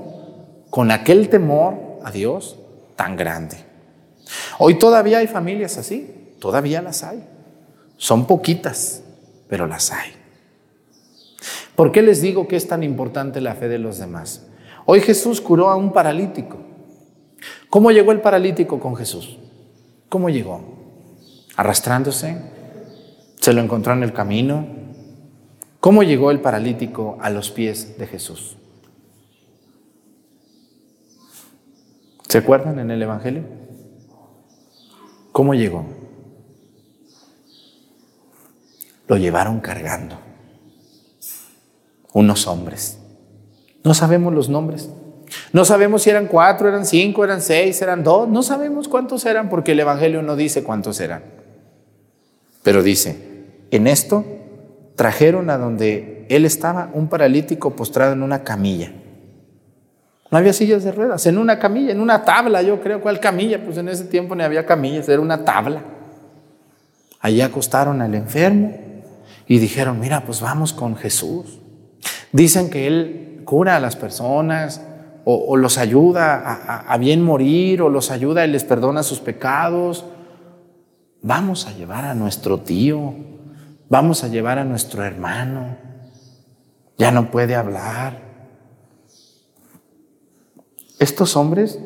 con 0.70 0.90
aquel 0.90 1.28
temor 1.28 1.74
a 2.04 2.10
Dios 2.10 2.56
tan 2.96 3.16
grande. 3.16 3.56
Hoy 4.58 4.78
todavía 4.78 5.18
hay 5.18 5.26
familias 5.26 5.78
así, 5.78 6.34
todavía 6.38 6.82
las 6.82 7.02
hay. 7.02 7.24
Son 7.96 8.26
poquitas, 8.26 9.02
pero 9.48 9.66
las 9.66 9.90
hay. 9.92 10.12
¿Por 11.74 11.92
qué 11.92 12.02
les 12.02 12.20
digo 12.20 12.46
que 12.46 12.56
es 12.56 12.68
tan 12.68 12.82
importante 12.82 13.40
la 13.40 13.54
fe 13.54 13.68
de 13.68 13.78
los 13.78 13.98
demás? 13.98 14.46
Hoy 14.86 15.00
Jesús 15.00 15.40
curó 15.40 15.70
a 15.70 15.76
un 15.76 15.92
paralítico. 15.92 16.58
¿Cómo 17.68 17.90
llegó 17.90 18.12
el 18.12 18.20
paralítico 18.20 18.78
con 18.78 18.96
Jesús? 18.96 19.38
¿Cómo 20.08 20.28
llegó? 20.28 20.79
Arrastrándose. 21.56 22.36
Se 23.40 23.52
lo 23.52 23.60
encontró 23.60 23.92
en 23.92 24.02
el 24.02 24.12
camino. 24.12 24.66
¿Cómo 25.80 26.02
llegó 26.02 26.30
el 26.30 26.40
paralítico 26.40 27.16
a 27.20 27.30
los 27.30 27.50
pies 27.50 27.96
de 27.98 28.06
Jesús? 28.06 28.56
¿Se 32.28 32.38
acuerdan 32.38 32.78
en 32.78 32.90
el 32.90 33.02
Evangelio? 33.02 33.42
¿Cómo 35.32 35.54
llegó? 35.54 35.84
Lo 39.08 39.16
llevaron 39.16 39.60
cargando 39.60 40.18
unos 42.12 42.46
hombres. 42.46 42.98
No 43.82 43.94
sabemos 43.94 44.34
los 44.34 44.48
nombres. 44.48 44.90
No 45.52 45.64
sabemos 45.64 46.02
si 46.02 46.10
eran 46.10 46.26
cuatro, 46.26 46.68
eran 46.68 46.84
cinco, 46.84 47.24
eran 47.24 47.40
seis, 47.40 47.80
eran 47.82 48.04
dos. 48.04 48.28
No 48.28 48.42
sabemos 48.42 48.88
cuántos 48.88 49.24
eran 49.26 49.48
porque 49.48 49.72
el 49.72 49.80
Evangelio 49.80 50.22
no 50.22 50.36
dice 50.36 50.62
cuántos 50.62 51.00
eran. 51.00 51.39
Pero 52.62 52.82
dice, 52.82 53.16
en 53.70 53.86
esto 53.86 54.24
trajeron 54.96 55.50
a 55.50 55.58
donde 55.58 56.26
él 56.28 56.44
estaba 56.44 56.90
un 56.92 57.08
paralítico 57.08 57.74
postrado 57.74 58.12
en 58.12 58.22
una 58.22 58.44
camilla. 58.44 58.92
No 60.30 60.38
había 60.38 60.52
sillas 60.52 60.84
de 60.84 60.92
ruedas, 60.92 61.26
en 61.26 61.38
una 61.38 61.58
camilla, 61.58 61.90
en 61.90 62.00
una 62.00 62.24
tabla, 62.24 62.62
yo 62.62 62.80
creo. 62.80 63.00
¿Cuál 63.00 63.18
camilla? 63.18 63.64
Pues 63.64 63.78
en 63.78 63.88
ese 63.88 64.04
tiempo 64.04 64.34
no 64.36 64.44
había 64.44 64.64
camillas, 64.64 65.08
era 65.08 65.20
una 65.20 65.44
tabla. 65.44 65.82
Allí 67.20 67.40
acostaron 67.40 68.00
al 68.00 68.14
enfermo 68.14 68.72
y 69.46 69.58
dijeron, 69.58 69.98
mira, 69.98 70.24
pues 70.24 70.40
vamos 70.40 70.72
con 70.72 70.96
Jesús. 70.96 71.58
Dicen 72.32 72.70
que 72.70 72.86
Él 72.86 73.42
cura 73.44 73.76
a 73.76 73.80
las 73.80 73.96
personas 73.96 74.80
o, 75.24 75.56
los 75.56 75.78
ayuda 75.78 76.36
a, 76.36 76.92
a, 76.92 76.96
bien 76.96 77.22
morir 77.22 77.82
o 77.82 77.88
los 77.88 78.10
ayuda 78.10 78.46
y 78.46 78.50
les 78.50 78.64
perdona 78.64 79.02
sus 79.02 79.20
pecados. 79.20 80.04
Vamos 81.22 81.66
a 81.66 81.72
llevar 81.72 82.04
a 82.04 82.14
nuestro 82.14 82.60
tío, 82.60 83.14
vamos 83.88 84.24
a 84.24 84.28
llevar 84.28 84.58
a 84.58 84.64
nuestro 84.64 85.04
hermano. 85.04 85.76
Ya 86.96 87.10
no 87.10 87.30
puede 87.30 87.54
hablar. 87.54 88.18
Estos 90.98 91.36
hombres, 91.36 91.78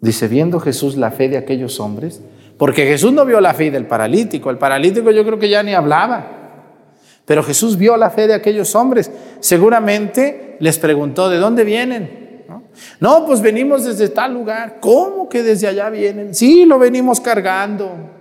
dice, 0.00 0.28
viendo 0.28 0.60
Jesús 0.60 0.96
la 0.96 1.10
fe 1.10 1.28
de 1.28 1.38
aquellos 1.38 1.80
hombres, 1.80 2.22
porque 2.58 2.86
Jesús 2.86 3.12
no 3.12 3.24
vio 3.24 3.40
la 3.40 3.54
fe 3.54 3.70
del 3.70 3.86
paralítico, 3.86 4.50
el 4.50 4.58
paralítico 4.58 5.10
yo 5.10 5.24
creo 5.24 5.38
que 5.38 5.48
ya 5.48 5.62
ni 5.62 5.74
hablaba. 5.74 6.34
Pero 7.24 7.42
Jesús 7.42 7.76
vio 7.76 7.96
la 7.96 8.10
fe 8.10 8.26
de 8.26 8.34
aquellos 8.34 8.74
hombres. 8.74 9.10
Seguramente 9.40 10.56
les 10.60 10.78
preguntó, 10.78 11.30
¿de 11.30 11.38
dónde 11.38 11.64
vienen? 11.64 12.24
¿No? 13.00 13.24
pues 13.26 13.40
venimos 13.40 13.84
desde 13.84 14.08
tal 14.08 14.34
lugar. 14.34 14.78
¿Cómo 14.80 15.28
que 15.28 15.42
desde 15.42 15.66
allá 15.66 15.88
vienen? 15.90 16.34
Sí, 16.34 16.64
lo 16.66 16.78
venimos 16.78 17.20
cargando. 17.20 18.13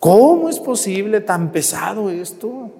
¿Cómo 0.00 0.48
es 0.48 0.58
posible 0.58 1.20
tan 1.20 1.52
pesado 1.52 2.08
esto? 2.10 2.70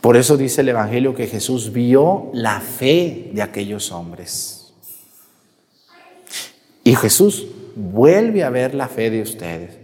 Por 0.00 0.16
eso 0.16 0.36
dice 0.36 0.62
el 0.62 0.68
Evangelio 0.68 1.14
que 1.14 1.28
Jesús 1.28 1.72
vio 1.72 2.28
la 2.32 2.60
fe 2.60 3.30
de 3.32 3.40
aquellos 3.40 3.92
hombres. 3.92 4.74
Y 6.82 6.96
Jesús 6.96 7.46
vuelve 7.76 8.42
a 8.42 8.50
ver 8.50 8.74
la 8.74 8.88
fe 8.88 9.10
de 9.10 9.22
ustedes. 9.22 9.78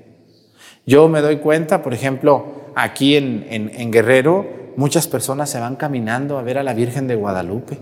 Yo 0.86 1.08
me 1.08 1.20
doy 1.20 1.36
cuenta, 1.36 1.82
por 1.82 1.94
ejemplo, 1.94 2.72
aquí 2.74 3.14
en, 3.16 3.90
Guerrero, 3.92 4.72
muchas 4.76 5.06
personas 5.06 5.50
se 5.50 5.60
van 5.60 5.76
caminando 5.76 6.36
a 6.36 6.42
ver 6.42 6.58
a 6.58 6.64
la 6.64 6.74
Virgen 6.74 7.06
de 7.06 7.14
Guadalupe. 7.14 7.78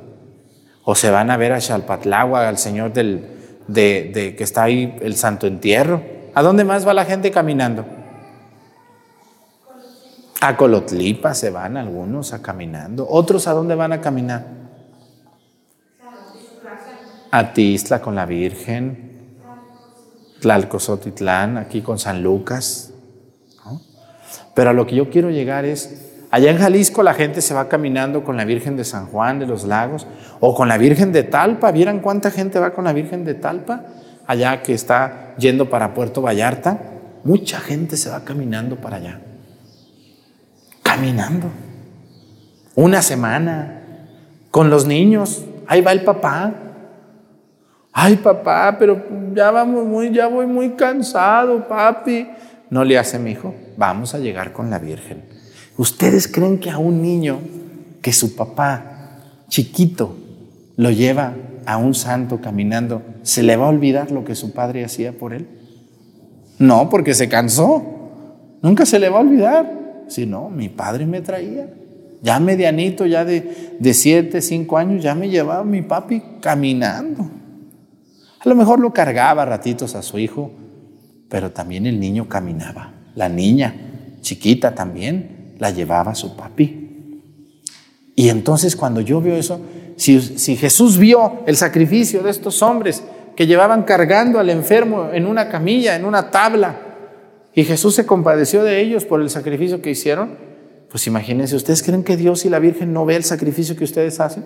O 0.85 0.94
se 0.94 1.11
van 1.11 1.31
a 1.31 1.38
ver 1.38 1.53
a 1.53 1.61
Xalpatlagua, 1.61 2.46
al 2.46 2.59
Señor 2.59 2.92
del, 2.92 3.24
de, 3.66 4.11
de 4.12 4.37
que 4.37 4.44
está 4.44 4.64
ahí 4.64 4.98
el 5.00 5.16
Santo 5.16 5.46
Entierro. 5.46 6.19
¿A 6.34 6.42
dónde 6.42 6.64
más 6.64 6.86
va 6.86 6.94
la 6.94 7.04
gente 7.04 7.30
caminando? 7.30 7.84
A 10.40 10.56
Colotlipa 10.56 11.34
se 11.34 11.50
van 11.50 11.76
algunos 11.76 12.32
a 12.32 12.40
caminando. 12.40 13.06
¿Otros 13.08 13.46
a 13.46 13.52
dónde 13.52 13.74
van 13.74 13.92
a 13.92 14.00
caminar? 14.00 14.46
A 17.30 17.52
Tistla 17.52 18.00
con 18.00 18.14
la 18.14 18.26
Virgen. 18.26 19.36
Tlalcozotitlán, 20.40 21.58
aquí 21.58 21.82
con 21.82 21.98
San 21.98 22.22
Lucas. 22.22 22.94
Pero 24.54 24.70
a 24.70 24.72
lo 24.72 24.86
que 24.86 24.96
yo 24.96 25.10
quiero 25.10 25.30
llegar 25.30 25.64
es, 25.64 26.26
allá 26.30 26.50
en 26.50 26.58
Jalisco 26.58 27.02
la 27.02 27.14
gente 27.14 27.42
se 27.42 27.54
va 27.54 27.68
caminando 27.68 28.24
con 28.24 28.36
la 28.36 28.44
Virgen 28.44 28.76
de 28.76 28.84
San 28.84 29.06
Juan 29.06 29.38
de 29.38 29.46
los 29.46 29.64
Lagos 29.64 30.06
o 30.40 30.54
con 30.54 30.68
la 30.68 30.78
Virgen 30.78 31.12
de 31.12 31.22
Talpa. 31.22 31.70
¿Vieran 31.70 32.00
cuánta 32.00 32.30
gente 32.30 32.58
va 32.58 32.72
con 32.72 32.84
la 32.84 32.92
Virgen 32.92 33.24
de 33.24 33.34
Talpa? 33.34 33.84
Allá 34.26 34.62
que 34.62 34.74
está 34.74 35.35
yendo 35.38 35.70
para 35.70 35.94
Puerto 35.94 36.22
Vallarta. 36.22 36.78
Mucha 37.24 37.61
gente 37.61 37.96
se 37.96 38.11
va 38.11 38.24
caminando 38.24 38.76
para 38.76 38.96
allá. 38.96 39.20
Caminando. 40.83 41.48
Una 42.74 43.02
semana. 43.02 43.83
Con 44.50 44.70
los 44.70 44.87
niños. 44.87 45.44
Ahí 45.66 45.80
va 45.80 45.92
el 45.92 46.02
papá. 46.02 46.54
Ay, 47.92 48.16
papá, 48.16 48.76
pero 48.78 49.04
ya 49.35 49.50
vamos 49.50 49.85
muy, 49.85 50.12
ya 50.12 50.28
voy 50.28 50.46
muy 50.46 50.70
cansado, 50.70 51.66
papi. 51.66 52.28
No 52.70 52.85
le 52.85 52.96
hace 52.96 53.18
mi 53.18 53.33
hijo. 53.33 53.54
Vamos 53.76 54.14
a 54.14 54.18
llegar 54.18 54.52
con 54.52 54.70
la 54.70 54.78
Virgen. 54.78 55.24
¿Ustedes 55.76 56.28
creen 56.28 56.59
que 56.59 56.70
a 56.70 56.78
un 56.78 57.02
niño 57.02 57.40
que 58.00 58.12
su 58.12 58.37
papá 58.37 59.18
chiquito 59.48 60.16
lo 60.76 60.90
lleva 60.90 61.35
a 61.66 61.76
un 61.76 61.94
santo 61.94 62.40
caminando, 62.40 63.02
se 63.22 63.42
le 63.42 63.56
va 63.56 63.66
a 63.66 63.70
olvidar 63.70 64.10
lo 64.10 64.24
que 64.24 64.34
su 64.34 64.52
padre 64.52 64.84
hacía 64.84 65.12
por 65.12 65.32
él? 65.32 65.48
No, 66.58 66.88
porque 66.90 67.14
se 67.14 67.28
cansó. 67.28 67.82
Nunca 68.62 68.84
se 68.84 68.98
le 68.98 69.08
va 69.08 69.18
a 69.18 69.22
olvidar. 69.22 70.04
Si 70.08 70.26
no, 70.26 70.50
mi 70.50 70.68
padre 70.68 71.06
me 71.06 71.20
traía. 71.20 71.72
Ya 72.22 72.38
medianito, 72.38 73.06
ya 73.06 73.24
de, 73.24 73.76
de 73.78 73.94
siete, 73.94 74.42
cinco 74.42 74.76
años, 74.76 75.02
ya 75.02 75.14
me 75.14 75.30
llevaba 75.30 75.64
mi 75.64 75.82
papi 75.82 76.22
caminando. 76.40 77.30
A 78.40 78.48
lo 78.48 78.54
mejor 78.54 78.80
lo 78.80 78.92
cargaba 78.92 79.44
ratitos 79.44 79.94
a 79.94 80.02
su 80.02 80.18
hijo, 80.18 80.50
pero 81.28 81.50
también 81.50 81.86
el 81.86 81.98
niño 81.98 82.28
caminaba. 82.28 82.92
La 83.14 83.28
niña, 83.28 83.74
chiquita 84.20 84.74
también, 84.74 85.54
la 85.58 85.70
llevaba 85.70 86.12
a 86.12 86.14
su 86.14 86.36
papi. 86.36 87.22
Y 88.16 88.28
entonces 88.28 88.76
cuando 88.76 89.00
yo 89.00 89.22
veo 89.22 89.36
eso, 89.36 89.60
si, 90.00 90.56
Jesús 90.56 90.96
vio 90.96 91.40
el 91.46 91.56
sacrificio 91.56 92.22
de 92.22 92.30
estos 92.30 92.62
hombres 92.62 93.02
que 93.36 93.46
llevaban 93.46 93.82
cargando 93.82 94.38
al 94.38 94.48
enfermo 94.48 95.10
en 95.12 95.26
una 95.26 95.50
camilla, 95.50 95.94
en 95.94 96.06
una 96.06 96.30
tabla, 96.30 96.76
y 97.54 97.64
Jesús 97.64 97.96
se 97.96 98.06
compadeció 98.06 98.64
de 98.64 98.80
ellos 98.80 99.04
por 99.04 99.20
el 99.20 99.28
sacrificio 99.28 99.82
que 99.82 99.90
hicieron, 99.90 100.38
pues 100.90 101.06
imagínense, 101.06 101.54
¿ustedes 101.54 101.82
creen 101.82 102.02
que 102.02 102.16
Dios 102.16 102.46
y 102.46 102.48
la 102.48 102.58
Virgen 102.58 102.94
no 102.94 103.04
ve 103.04 103.16
el 103.16 103.24
sacrificio 103.24 103.76
que 103.76 103.84
ustedes 103.84 104.20
hacen? 104.20 104.44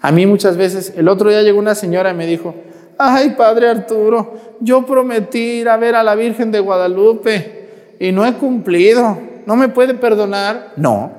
A 0.00 0.10
mí 0.10 0.26
muchas 0.26 0.56
veces, 0.56 0.92
el 0.96 1.06
otro 1.06 1.30
día 1.30 1.42
llegó 1.42 1.60
una 1.60 1.76
señora 1.76 2.10
y 2.10 2.14
me 2.14 2.26
dijo, 2.26 2.54
ay 2.98 3.34
Padre 3.38 3.68
Arturo, 3.68 4.34
yo 4.60 4.84
prometí 4.84 5.60
ir 5.60 5.68
a 5.68 5.76
ver 5.76 5.94
a 5.94 6.02
la 6.02 6.16
Virgen 6.16 6.50
de 6.50 6.58
Guadalupe 6.58 7.94
y 8.00 8.10
no 8.10 8.26
he 8.26 8.34
cumplido, 8.34 9.18
¿no 9.46 9.54
me 9.54 9.68
puede 9.68 9.94
perdonar? 9.94 10.72
No, 10.76 11.12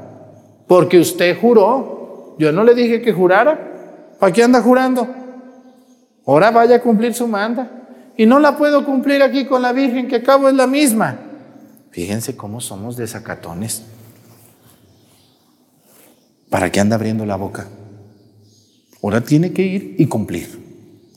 porque 0.67 0.99
usted 0.99 1.37
juró, 1.39 2.02
yo 2.37 2.51
no 2.51 2.63
le 2.63 2.73
dije 2.73 3.01
que 3.01 3.13
jurara, 3.13 4.15
¿para 4.19 4.31
qué 4.31 4.43
anda 4.43 4.61
jurando? 4.61 5.07
Ahora 6.25 6.51
vaya 6.51 6.77
a 6.77 6.81
cumplir 6.81 7.13
su 7.13 7.27
manda 7.27 7.69
y 8.15 8.25
no 8.25 8.39
la 8.39 8.57
puedo 8.57 8.85
cumplir 8.85 9.21
aquí 9.21 9.45
con 9.45 9.61
la 9.61 9.73
Virgen, 9.73 10.07
que 10.07 10.17
acabo 10.17 10.47
es 10.49 10.55
la 10.55 10.67
misma. 10.67 11.17
Fíjense 11.91 12.35
cómo 12.35 12.61
somos 12.61 12.95
desacatones. 12.95 13.83
¿Para 16.49 16.71
qué 16.71 16.79
anda 16.79 16.95
abriendo 16.95 17.25
la 17.25 17.35
boca? 17.35 17.67
Ahora 19.01 19.21
tiene 19.21 19.51
que 19.51 19.63
ir 19.63 19.95
y 19.97 20.05
cumplir. 20.05 20.63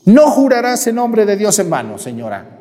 No 0.05 0.29
jurarás 0.31 0.87
en 0.87 0.95
nombre 0.95 1.25
de 1.25 1.37
Dios 1.37 1.59
en 1.59 1.69
vano, 1.69 1.97
señora. 1.97 2.59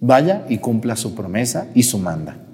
Vaya 0.00 0.46
y 0.48 0.58
cumpla 0.58 0.96
su 0.96 1.14
promesa 1.14 1.68
y 1.74 1.82
su 1.82 1.98
manda. 1.98 2.45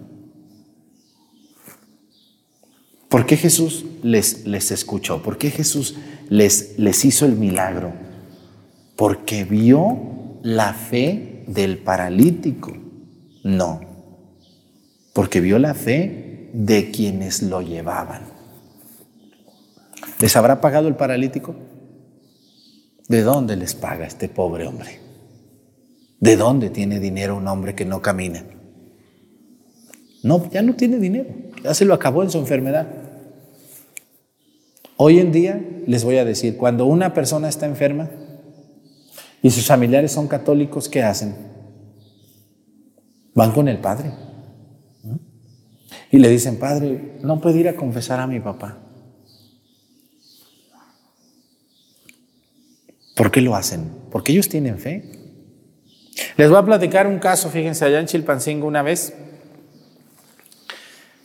¿Por 3.12 3.26
qué 3.26 3.36
Jesús 3.36 3.84
les, 4.02 4.46
les 4.46 4.70
escuchó? 4.70 5.22
¿Por 5.22 5.36
qué 5.36 5.50
Jesús 5.50 5.96
les, 6.30 6.78
les 6.78 7.04
hizo 7.04 7.26
el 7.26 7.36
milagro? 7.36 7.92
Porque 8.96 9.44
vio 9.44 10.38
la 10.42 10.72
fe 10.72 11.44
del 11.46 11.76
paralítico. 11.76 12.72
No, 13.44 13.82
porque 15.12 15.42
vio 15.42 15.58
la 15.58 15.74
fe 15.74 16.48
de 16.54 16.90
quienes 16.90 17.42
lo 17.42 17.60
llevaban. 17.60 18.22
¿Les 20.18 20.34
habrá 20.34 20.62
pagado 20.62 20.88
el 20.88 20.96
paralítico? 20.96 21.54
¿De 23.08 23.20
dónde 23.20 23.56
les 23.56 23.74
paga 23.74 24.06
este 24.06 24.30
pobre 24.30 24.66
hombre? 24.66 25.00
¿De 26.18 26.38
dónde 26.38 26.70
tiene 26.70 26.98
dinero 26.98 27.36
un 27.36 27.46
hombre 27.46 27.74
que 27.74 27.84
no 27.84 28.00
camina? 28.00 28.42
No, 30.22 30.50
ya 30.50 30.62
no 30.62 30.76
tiene 30.76 30.96
dinero, 30.96 31.28
ya 31.62 31.74
se 31.74 31.84
lo 31.84 31.94
acabó 31.94 32.22
en 32.22 32.30
su 32.30 32.38
enfermedad. 32.38 32.86
Hoy 34.96 35.18
en 35.18 35.32
día 35.32 35.60
les 35.86 36.04
voy 36.04 36.18
a 36.18 36.24
decir, 36.24 36.56
cuando 36.56 36.86
una 36.86 37.12
persona 37.14 37.48
está 37.48 37.66
enferma 37.66 38.08
y 39.42 39.50
sus 39.50 39.66
familiares 39.66 40.12
son 40.12 40.28
católicos, 40.28 40.88
¿qué 40.88 41.02
hacen? 41.02 41.34
Van 43.34 43.52
con 43.52 43.68
el 43.68 43.78
padre 43.78 44.12
y 46.10 46.18
le 46.18 46.28
dicen, 46.28 46.58
padre, 46.58 47.18
no 47.22 47.40
puedo 47.40 47.56
ir 47.56 47.68
a 47.68 47.74
confesar 47.74 48.20
a 48.20 48.26
mi 48.26 48.38
papá. 48.38 48.78
¿Por 53.16 53.30
qué 53.30 53.40
lo 53.40 53.56
hacen? 53.56 53.90
Porque 54.10 54.32
ellos 54.32 54.48
tienen 54.48 54.78
fe. 54.78 55.10
Les 56.36 56.50
voy 56.50 56.58
a 56.58 56.64
platicar 56.64 57.06
un 57.06 57.18
caso, 57.18 57.48
fíjense, 57.48 57.84
allá 57.84 57.98
en 57.98 58.06
Chilpancingo 58.06 58.66
una 58.66 58.82
vez. 58.82 59.14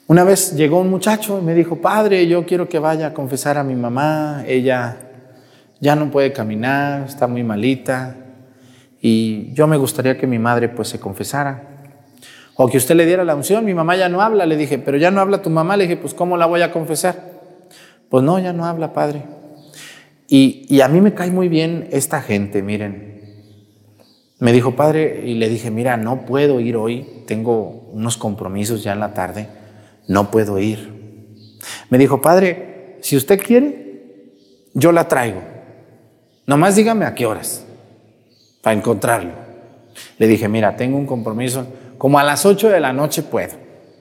Una 0.10 0.24
vez 0.24 0.54
llegó 0.56 0.80
un 0.80 0.90
muchacho 0.90 1.38
y 1.38 1.44
me 1.44 1.54
dijo, 1.54 1.82
padre, 1.82 2.26
yo 2.28 2.46
quiero 2.46 2.70
que 2.70 2.80
vaya 2.80 3.08
a 3.08 3.14
confesar 3.14 3.58
a 3.58 3.64
mi 3.66 3.76
mamá, 3.76 4.46
ella 4.48 4.96
ya 5.82 5.98
no 5.98 6.10
puede 6.10 6.32
caminar, 6.32 7.04
está 7.04 7.28
muy 7.28 7.44
malita, 7.44 8.16
y 9.02 9.54
yo 9.54 9.68
me 9.68 9.76
gustaría 9.76 10.18
que 10.18 10.26
mi 10.26 10.40
madre 10.40 10.70
pues 10.70 10.88
se 10.88 11.00
confesara. 11.02 11.92
O 12.56 12.70
que 12.70 12.78
usted 12.78 12.96
le 12.96 13.06
diera 13.06 13.26
la 13.26 13.36
unción, 13.36 13.66
mi 13.66 13.74
mamá 13.74 13.98
ya 13.98 14.08
no 14.08 14.22
habla, 14.22 14.46
le 14.46 14.56
dije, 14.56 14.80
pero 14.80 14.96
ya 14.96 15.12
no 15.12 15.20
habla 15.20 15.42
tu 15.42 15.50
mamá, 15.50 15.76
le 15.76 15.84
dije, 15.84 15.98
pues 15.98 16.14
¿cómo 16.14 16.38
la 16.38 16.46
voy 16.46 16.62
a 16.62 16.72
confesar? 16.72 17.16
Pues 18.10 18.24
no, 18.24 18.40
ya 18.40 18.54
no 18.54 18.66
habla, 18.66 18.94
padre. 18.94 19.24
Y, 20.30 20.66
y, 20.70 20.80
a 20.80 20.88
mí 20.88 21.02
me 21.02 21.14
cae 21.14 21.32
muy 21.32 21.50
bien 21.50 21.90
esta 21.92 22.22
gente, 22.22 22.64
miren. 22.64 23.18
Me 24.40 24.54
dijo, 24.54 24.76
padre, 24.76 25.24
y 25.26 25.34
le 25.34 25.50
dije, 25.50 25.70
mira, 25.70 25.98
no 25.98 26.26
puedo 26.26 26.62
ir 26.62 26.78
hoy, 26.78 27.24
tengo 27.28 27.90
unos 27.92 28.16
compromisos 28.16 28.84
ya 28.84 28.94
en 28.94 29.02
la 29.02 29.14
tarde, 29.14 29.48
no 30.08 30.32
puedo 30.32 30.60
ir. 30.60 31.58
Me 31.90 31.98
dijo, 31.98 32.22
padre, 32.22 32.98
si 33.02 33.16
usted 33.16 33.40
quiere, 33.42 34.32
yo 34.74 34.92
la 34.92 35.08
traigo. 35.08 35.42
Nomás 36.46 36.76
dígame 36.76 37.06
a 37.06 37.14
qué 37.14 37.26
horas, 37.26 37.66
para 38.62 38.76
encontrarlo. 38.76 39.34
Le 40.18 40.28
dije, 40.28 40.48
mira, 40.48 40.76
tengo 40.76 40.98
un 40.98 41.06
compromiso, 41.06 41.68
como 41.98 42.20
a 42.20 42.24
las 42.24 42.46
8 42.46 42.70
de 42.70 42.80
la 42.80 42.94
noche 42.94 43.24
puedo. 43.24 43.54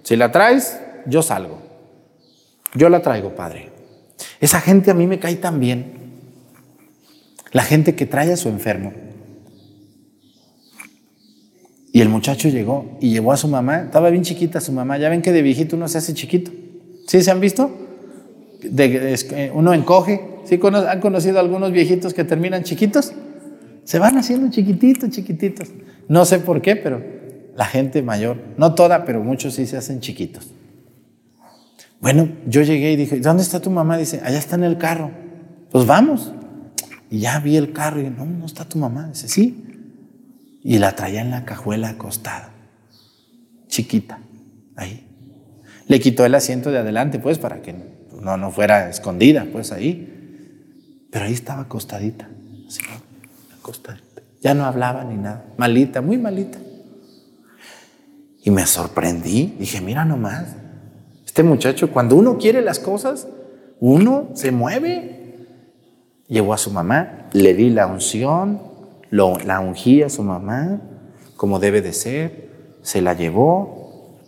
Si 0.03 0.17
la 0.17 0.31
traes, 0.31 0.81
yo 1.07 1.23
salgo. 1.23 1.59
Yo 2.75 2.89
la 2.89 3.01
traigo, 3.03 3.35
padre. 3.35 3.71
Esa 4.41 4.61
gente 4.61 4.91
a 4.91 4.95
mí 4.95 5.07
me 5.07 5.19
cae 5.19 5.37
tan 5.37 5.59
bien. 5.59 5.93
La 7.53 7.63
gente 7.63 7.95
que 7.97 8.07
trae 8.07 8.33
a 8.33 8.37
su 8.37 8.49
enfermo. 8.49 8.93
Y 11.97 12.03
el 12.03 12.11
muchacho 12.11 12.51
llegó 12.51 12.99
y 13.01 13.09
llevó 13.09 13.33
a 13.33 13.39
su 13.39 13.49
mamá. 13.49 13.85
Estaba 13.85 14.11
bien 14.11 14.23
chiquita 14.23 14.61
su 14.61 14.71
mamá. 14.71 14.99
Ya 14.99 15.09
ven 15.09 15.23
que 15.23 15.33
de 15.33 15.41
viejito 15.41 15.77
uno 15.77 15.89
se 15.89 15.97
hace 15.97 16.13
chiquito. 16.13 16.51
¿Sí 17.07 17.23
se 17.23 17.31
han 17.31 17.41
visto? 17.41 17.71
De, 18.63 19.51
uno 19.55 19.73
encoge. 19.73 20.21
¿Sí 20.45 20.61
han 20.63 21.01
conocido 21.01 21.41
algunos 21.41 21.73
viejitos 21.73 22.13
que 22.13 22.25
terminan 22.25 22.65
chiquitos? 22.65 23.15
Se 23.85 23.99
van 23.99 24.19
haciendo 24.19 24.51
chiquititos, 24.51 25.09
chiquititos. 25.09 25.71
No 26.07 26.27
sé 26.27 26.39
por 26.41 26.61
qué, 26.61 26.77
pero 26.77 27.03
la 27.57 27.65
gente 27.65 28.03
mayor, 28.03 28.43
no 28.59 28.75
toda, 28.75 29.07
pero 29.07 29.25
muchos 29.25 29.55
sí 29.55 29.65
se 29.65 29.79
hacen 29.79 30.01
chiquitos. 30.01 30.51
Bueno, 32.03 32.29
yo 32.47 32.61
llegué 32.61 32.93
y 32.93 32.97
dije, 32.97 33.21
¿dónde 33.21 33.43
está 33.43 33.61
tu 33.61 33.71
mamá? 33.71 33.97
Dice, 33.97 34.21
allá 34.23 34.37
está 34.37 34.57
en 34.57 34.65
el 34.65 34.77
carro. 34.77 35.13
Pues 35.71 35.87
vamos. 35.87 36.35
Y 37.11 37.21
ya 37.21 37.41
vi 37.41 37.57
el 37.57 37.73
carro 37.73 38.03
y 38.03 38.11
no, 38.11 38.27
no 38.27 38.45
está 38.45 38.67
tu 38.67 38.77
mamá. 38.77 39.09
Dice, 39.09 39.29
sí. 39.29 39.66
Y 40.67 40.81
la 40.81 40.97
traía 40.97 41.21
en 41.21 41.31
la 41.31 41.45
cajuela 41.45 41.91
acostada, 41.91 42.51
chiquita, 43.69 44.19
ahí. 44.75 45.07
Le 45.87 46.01
quitó 46.01 46.27
el 46.27 46.35
asiento 46.35 46.73
de 46.73 46.79
adelante, 46.79 47.21
pues, 47.21 47.39
para 47.39 47.63
que 47.63 47.73
no, 48.21 48.37
no 48.37 48.51
fuera 48.51 48.91
escondida, 48.91 49.47
pues, 49.53 49.71
ahí. 49.71 51.07
Pero 51.13 51.25
ahí 51.25 51.35
estaba 51.35 51.63
acostadita, 51.63 52.29
así, 52.67 52.81
acostadita. 53.57 54.23
Ya 54.43 54.55
no 54.55 54.65
hablaba 54.65 55.05
ni 55.05 55.15
nada, 55.15 55.45
malita, 55.57 56.01
muy 56.01 56.19
malita. 56.19 56.59
Y 58.43 58.51
me 58.51 58.67
sorprendí, 58.67 59.55
dije, 59.61 59.81
mira 59.81 60.05
nomás, 60.05 60.57
este 61.25 61.45
muchacho, 61.45 61.93
cuando 61.93 62.17
uno 62.17 62.39
quiere 62.39 62.61
las 62.61 62.81
cosas, 62.81 63.29
uno 63.79 64.31
se 64.35 64.51
mueve. 64.51 65.47
Llevó 66.27 66.55
a 66.55 66.59
su 66.59 66.73
mamá, 66.73 67.29
le 67.33 67.55
di 67.55 67.71
la 67.71 67.87
unción, 67.87 68.75
lo, 69.11 69.39
la 69.39 69.61
ungí 69.61 70.03
a 70.03 70.09
su 70.09 70.23
mamá, 70.23 70.81
como 71.37 71.59
debe 71.59 71.83
de 71.83 71.93
ser, 71.93 72.51
se 72.83 73.01
la 73.01 73.15
llevó. 73.15 74.19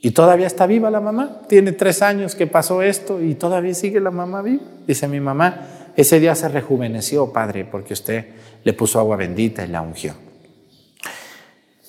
Y 0.00 0.10
todavía 0.10 0.46
está 0.46 0.66
viva 0.66 0.90
la 0.90 1.00
mamá. 1.00 1.42
Tiene 1.48 1.72
tres 1.72 2.02
años 2.02 2.34
que 2.34 2.46
pasó 2.46 2.82
esto 2.82 3.22
y 3.22 3.34
todavía 3.34 3.74
sigue 3.74 4.00
la 4.00 4.10
mamá 4.10 4.42
viva. 4.42 4.62
Dice 4.86 5.08
mi 5.08 5.20
mamá, 5.20 5.66
ese 5.96 6.20
día 6.20 6.34
se 6.34 6.48
rejuveneció, 6.48 7.32
padre, 7.32 7.64
porque 7.64 7.94
usted 7.94 8.26
le 8.62 8.72
puso 8.72 8.98
agua 8.98 9.16
bendita 9.16 9.64
y 9.64 9.68
la 9.68 9.80
ungió. 9.80 10.14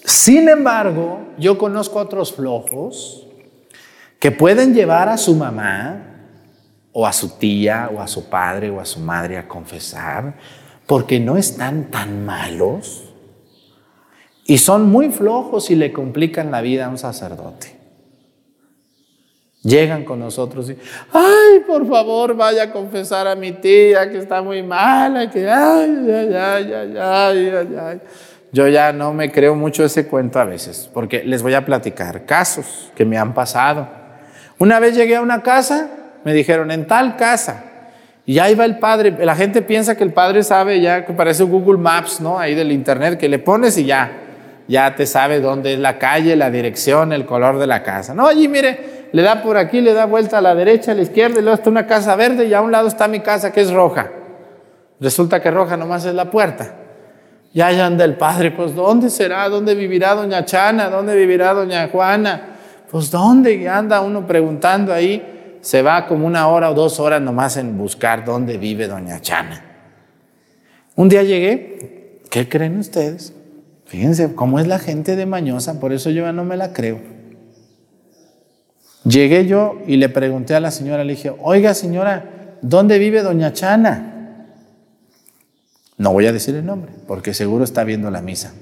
Sin 0.06 0.48
embargo, 0.48 1.20
yo 1.38 1.58
conozco 1.58 2.00
otros 2.00 2.34
flojos 2.34 3.28
que 4.20 4.32
pueden 4.32 4.74
llevar 4.74 5.10
a 5.10 5.18
su 5.18 5.36
mamá 5.36 6.16
o 6.94 7.06
a 7.06 7.12
su 7.12 7.38
tía 7.38 7.90
o 7.94 8.00
a 8.00 8.08
su 8.08 8.30
padre 8.30 8.70
o 8.70 8.80
a 8.80 8.86
su 8.86 9.00
madre 9.00 9.38
a 9.38 9.48
confesar 9.48 10.36
porque 10.88 11.20
no 11.20 11.38
están 11.38 11.90
tan 11.92 12.26
malos 12.26 13.06
y 14.46 14.60
son 14.60 14.90
muy 14.90 15.10
flojos 15.10 15.72
y 15.72 15.76
le 15.76 15.92
complican 15.92 16.52
la 16.52 16.62
vida 16.62 16.86
a 16.86 16.90
un 16.90 16.98
sacerdote. 16.98 17.76
Llegan 19.64 20.06
con 20.06 20.20
nosotros 20.20 20.70
y, 20.70 20.78
ay, 21.12 21.62
por 21.66 21.88
favor, 21.88 22.36
vaya 22.36 22.64
a 22.64 22.72
confesar 22.72 23.28
a 23.28 23.36
mi 23.36 23.54
tía 23.54 24.12
que 24.12 24.20
está 24.20 24.44
muy 24.44 24.62
mala, 24.62 25.32
que, 25.32 25.50
ay, 25.50 26.06
ay, 26.08 26.34
ay, 26.34 26.74
ay, 26.74 26.98
ay, 27.00 27.48
ay, 27.48 27.76
ay. 27.82 28.02
Yo 28.52 28.68
ya 28.68 28.94
no 28.94 29.12
me 29.12 29.32
creo 29.32 29.56
mucho 29.56 29.84
ese 29.84 30.06
cuento 30.06 30.40
a 30.40 30.46
veces, 30.46 30.88
porque 30.94 31.24
les 31.24 31.42
voy 31.42 31.56
a 31.56 31.66
platicar 31.66 32.26
casos 32.26 32.92
que 32.96 33.06
me 33.06 33.18
han 33.18 33.34
pasado. 33.34 33.90
Una 34.60 34.80
vez 34.80 34.96
llegué 34.96 35.16
a 35.16 35.22
una 35.22 35.42
casa, 35.42 35.90
me 36.24 36.34
dijeron, 36.34 36.70
en 36.70 36.86
tal 36.86 37.18
casa, 37.18 37.75
y 38.26 38.40
ahí 38.40 38.56
va 38.56 38.66
el 38.66 38.80
padre. 38.80 39.14
La 39.26 39.36
gente 39.36 39.62
piensa 39.62 39.96
que 39.96 40.04
el 40.04 40.12
padre 40.12 40.44
sabe 40.44 40.82
ya, 40.82 41.06
que 41.06 41.14
parece 41.14 41.44
Google 41.44 41.78
Maps, 41.78 42.22
¿no? 42.22 42.40
Ahí 42.40 42.56
del 42.56 42.72
internet, 42.72 43.20
que 43.20 43.30
le 43.30 43.40
pones 43.40 43.78
y 43.78 43.86
ya, 43.86 44.12
ya 44.68 44.96
te 44.96 45.06
sabe 45.06 45.40
dónde 45.40 45.74
es 45.74 45.80
la 45.80 46.00
calle, 46.00 46.36
la 46.36 46.50
dirección, 46.50 47.14
el 47.14 47.26
color 47.26 47.60
de 47.60 47.68
la 47.68 47.84
casa. 47.84 48.14
No, 48.14 48.28
allí 48.28 48.48
mire, 48.48 49.10
le 49.12 49.22
da 49.22 49.42
por 49.44 49.58
aquí, 49.58 49.80
le 49.80 49.94
da 49.94 50.06
vuelta 50.06 50.40
a 50.40 50.42
la 50.42 50.56
derecha, 50.56 50.92
a 50.92 50.96
la 50.96 51.04
izquierda, 51.04 51.40
y 51.40 51.44
luego 51.44 51.56
está 51.56 51.70
una 51.70 51.86
casa 51.86 52.16
verde 52.16 52.46
y 52.46 52.54
a 52.54 52.62
un 52.62 52.72
lado 52.72 52.88
está 52.88 53.08
mi 53.08 53.20
casa 53.20 53.52
que 53.52 53.62
es 53.62 53.72
roja. 53.72 54.12
Resulta 55.00 55.42
que 55.42 55.52
roja 55.52 55.78
nomás 55.78 56.06
es 56.06 56.14
la 56.14 56.32
puerta. 56.32 56.74
Y 57.54 57.62
ahí 57.62 57.80
anda 57.80 58.04
el 58.04 58.16
padre, 58.16 58.52
pues 58.52 58.76
¿dónde 58.76 59.10
será? 59.10 59.48
¿Dónde 59.48 59.76
vivirá 59.76 60.16
doña 60.16 60.44
Chana? 60.44 60.90
¿Dónde 60.90 61.16
vivirá 61.16 61.54
doña 61.54 61.88
Juana? 61.90 62.42
Pues 62.92 63.10
¿dónde? 63.10 63.70
Anda 63.70 64.02
uno 64.02 64.28
preguntando 64.28 64.94
ahí, 64.94 65.35
se 65.66 65.82
va 65.82 66.06
como 66.06 66.28
una 66.28 66.48
hora 66.48 66.70
o 66.70 66.76
dos 66.76 67.00
horas 67.00 67.20
nomás 67.20 67.58
en 67.58 67.76
buscar 67.76 68.24
dónde 68.24 68.60
vive 68.60 68.88
doña 68.88 69.20
Chana. 69.20 69.66
Un 70.96 71.10
día 71.10 71.24
llegué, 71.24 72.22
¿qué 72.30 72.48
creen 72.48 72.78
ustedes? 72.78 73.34
Fíjense 73.86 74.36
cómo 74.36 74.60
es 74.60 74.68
la 74.68 74.78
gente 74.78 75.16
de 75.16 75.26
mañosa, 75.26 75.80
por 75.80 75.92
eso 75.92 76.12
yo 76.12 76.24
ya 76.24 76.32
no 76.32 76.44
me 76.44 76.56
la 76.56 76.72
creo. 76.72 77.00
Llegué 79.06 79.48
yo 79.48 79.80
y 79.88 79.98
le 79.98 80.08
pregunté 80.08 80.54
a 80.54 80.60
la 80.60 80.70
señora, 80.70 81.04
le 81.04 81.14
dije, 81.14 81.34
oiga 81.42 81.74
señora, 81.74 82.58
¿dónde 82.62 83.00
vive 83.00 83.24
doña 83.24 83.52
Chana? 83.52 84.52
No 85.98 86.14
voy 86.14 86.28
a 86.28 86.32
decir 86.32 86.54
el 86.54 86.66
nombre, 86.68 86.92
porque 87.08 87.34
seguro 87.34 87.64
está 87.64 87.84
viendo 87.84 88.12
la 88.12 88.22
misa. 88.22 88.54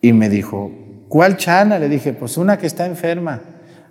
Y 0.00 0.12
me 0.12 0.28
dijo, 0.28 0.70
¿cuál 1.08 1.36
chana? 1.38 1.80
Le 1.80 1.88
dije, 1.88 2.12
pues 2.12 2.36
una 2.36 2.56
que 2.56 2.68
está 2.68 2.86
enferma. 2.86 3.40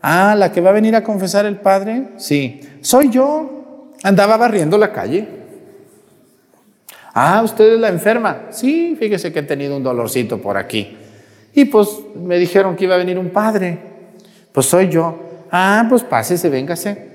Ah, 0.02 0.36
la 0.38 0.52
que 0.52 0.62
va 0.62 0.70
a 0.70 0.74
venir 0.74 0.96
a 0.96 1.04
confesar 1.04 1.46
el 1.46 1.58
padre. 1.58 2.10
Sí, 2.18 2.62
soy 2.82 3.10
yo. 3.10 3.94
Andaba 4.04 4.38
barriendo 4.38 4.78
la 4.78 4.94
calle. 4.94 5.28
Ah, 7.14 7.42
usted 7.44 7.74
es 7.74 7.80
la 7.80 7.90
enferma. 7.90 8.44
Sí, 8.52 8.96
fíjese 9.00 9.34
que 9.34 9.40
he 9.40 9.44
tenido 9.44 9.76
un 9.76 9.84
dolorcito 9.84 10.40
por 10.40 10.58
aquí. 10.58 10.96
Y 11.54 11.66
pues 11.66 11.90
me 12.16 12.38
dijeron 12.38 12.76
que 12.76 12.84
iba 12.84 12.96
a 12.96 13.00
venir 13.00 13.18
un 13.18 13.30
padre. 13.30 13.80
Pues 14.52 14.68
soy 14.68 14.90
yo. 14.90 15.18
Ah, 15.52 15.86
pues 15.90 16.04
pásese, 16.04 16.50
véngase. 16.50 17.08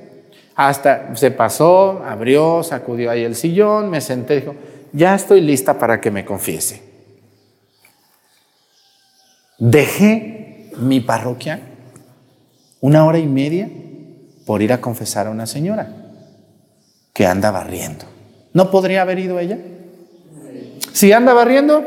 Hasta 0.55 1.15
se 1.17 1.31
pasó, 1.31 2.03
abrió, 2.05 2.63
sacudió 2.63 3.11
ahí 3.11 3.25
el 3.25 3.35
sillón, 3.35 3.89
me 3.89 4.01
senté, 4.01 4.41
dijo, 4.41 4.55
ya 4.93 5.15
estoy 5.15 5.41
lista 5.41 5.79
para 5.79 6.01
que 6.01 6.11
me 6.11 6.25
confiese. 6.25 6.83
Dejé 9.59 10.71
mi 10.77 11.01
parroquia 11.01 11.72
una 12.83 13.07
hora 13.07 13.19
y 13.19 13.27
media 13.27 13.71
por 14.45 14.61
ir 14.61 14.73
a 14.73 14.81
confesar 14.81 15.29
a 15.29 15.31
una 15.31 15.47
señora 15.47 15.89
que 17.15 17.27
anda 17.27 17.51
barriendo. 17.51 18.05
¿No 18.53 18.71
podría 18.71 19.03
haber 19.03 19.21
ido 19.21 19.39
ella? 19.39 19.57
Si 20.93 21.13
anda 21.13 21.33
barriendo, 21.33 21.83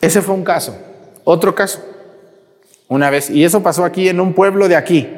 Ese 0.00 0.20
fue 0.20 0.34
un 0.34 0.44
caso. 0.44 0.76
Otro 1.22 1.54
caso. 1.54 1.80
Una 2.88 3.08
vez, 3.08 3.30
y 3.30 3.44
eso 3.44 3.62
pasó 3.62 3.84
aquí 3.84 4.08
en 4.08 4.18
un 4.18 4.34
pueblo 4.34 4.66
de 4.66 4.74
aquí, 4.74 5.08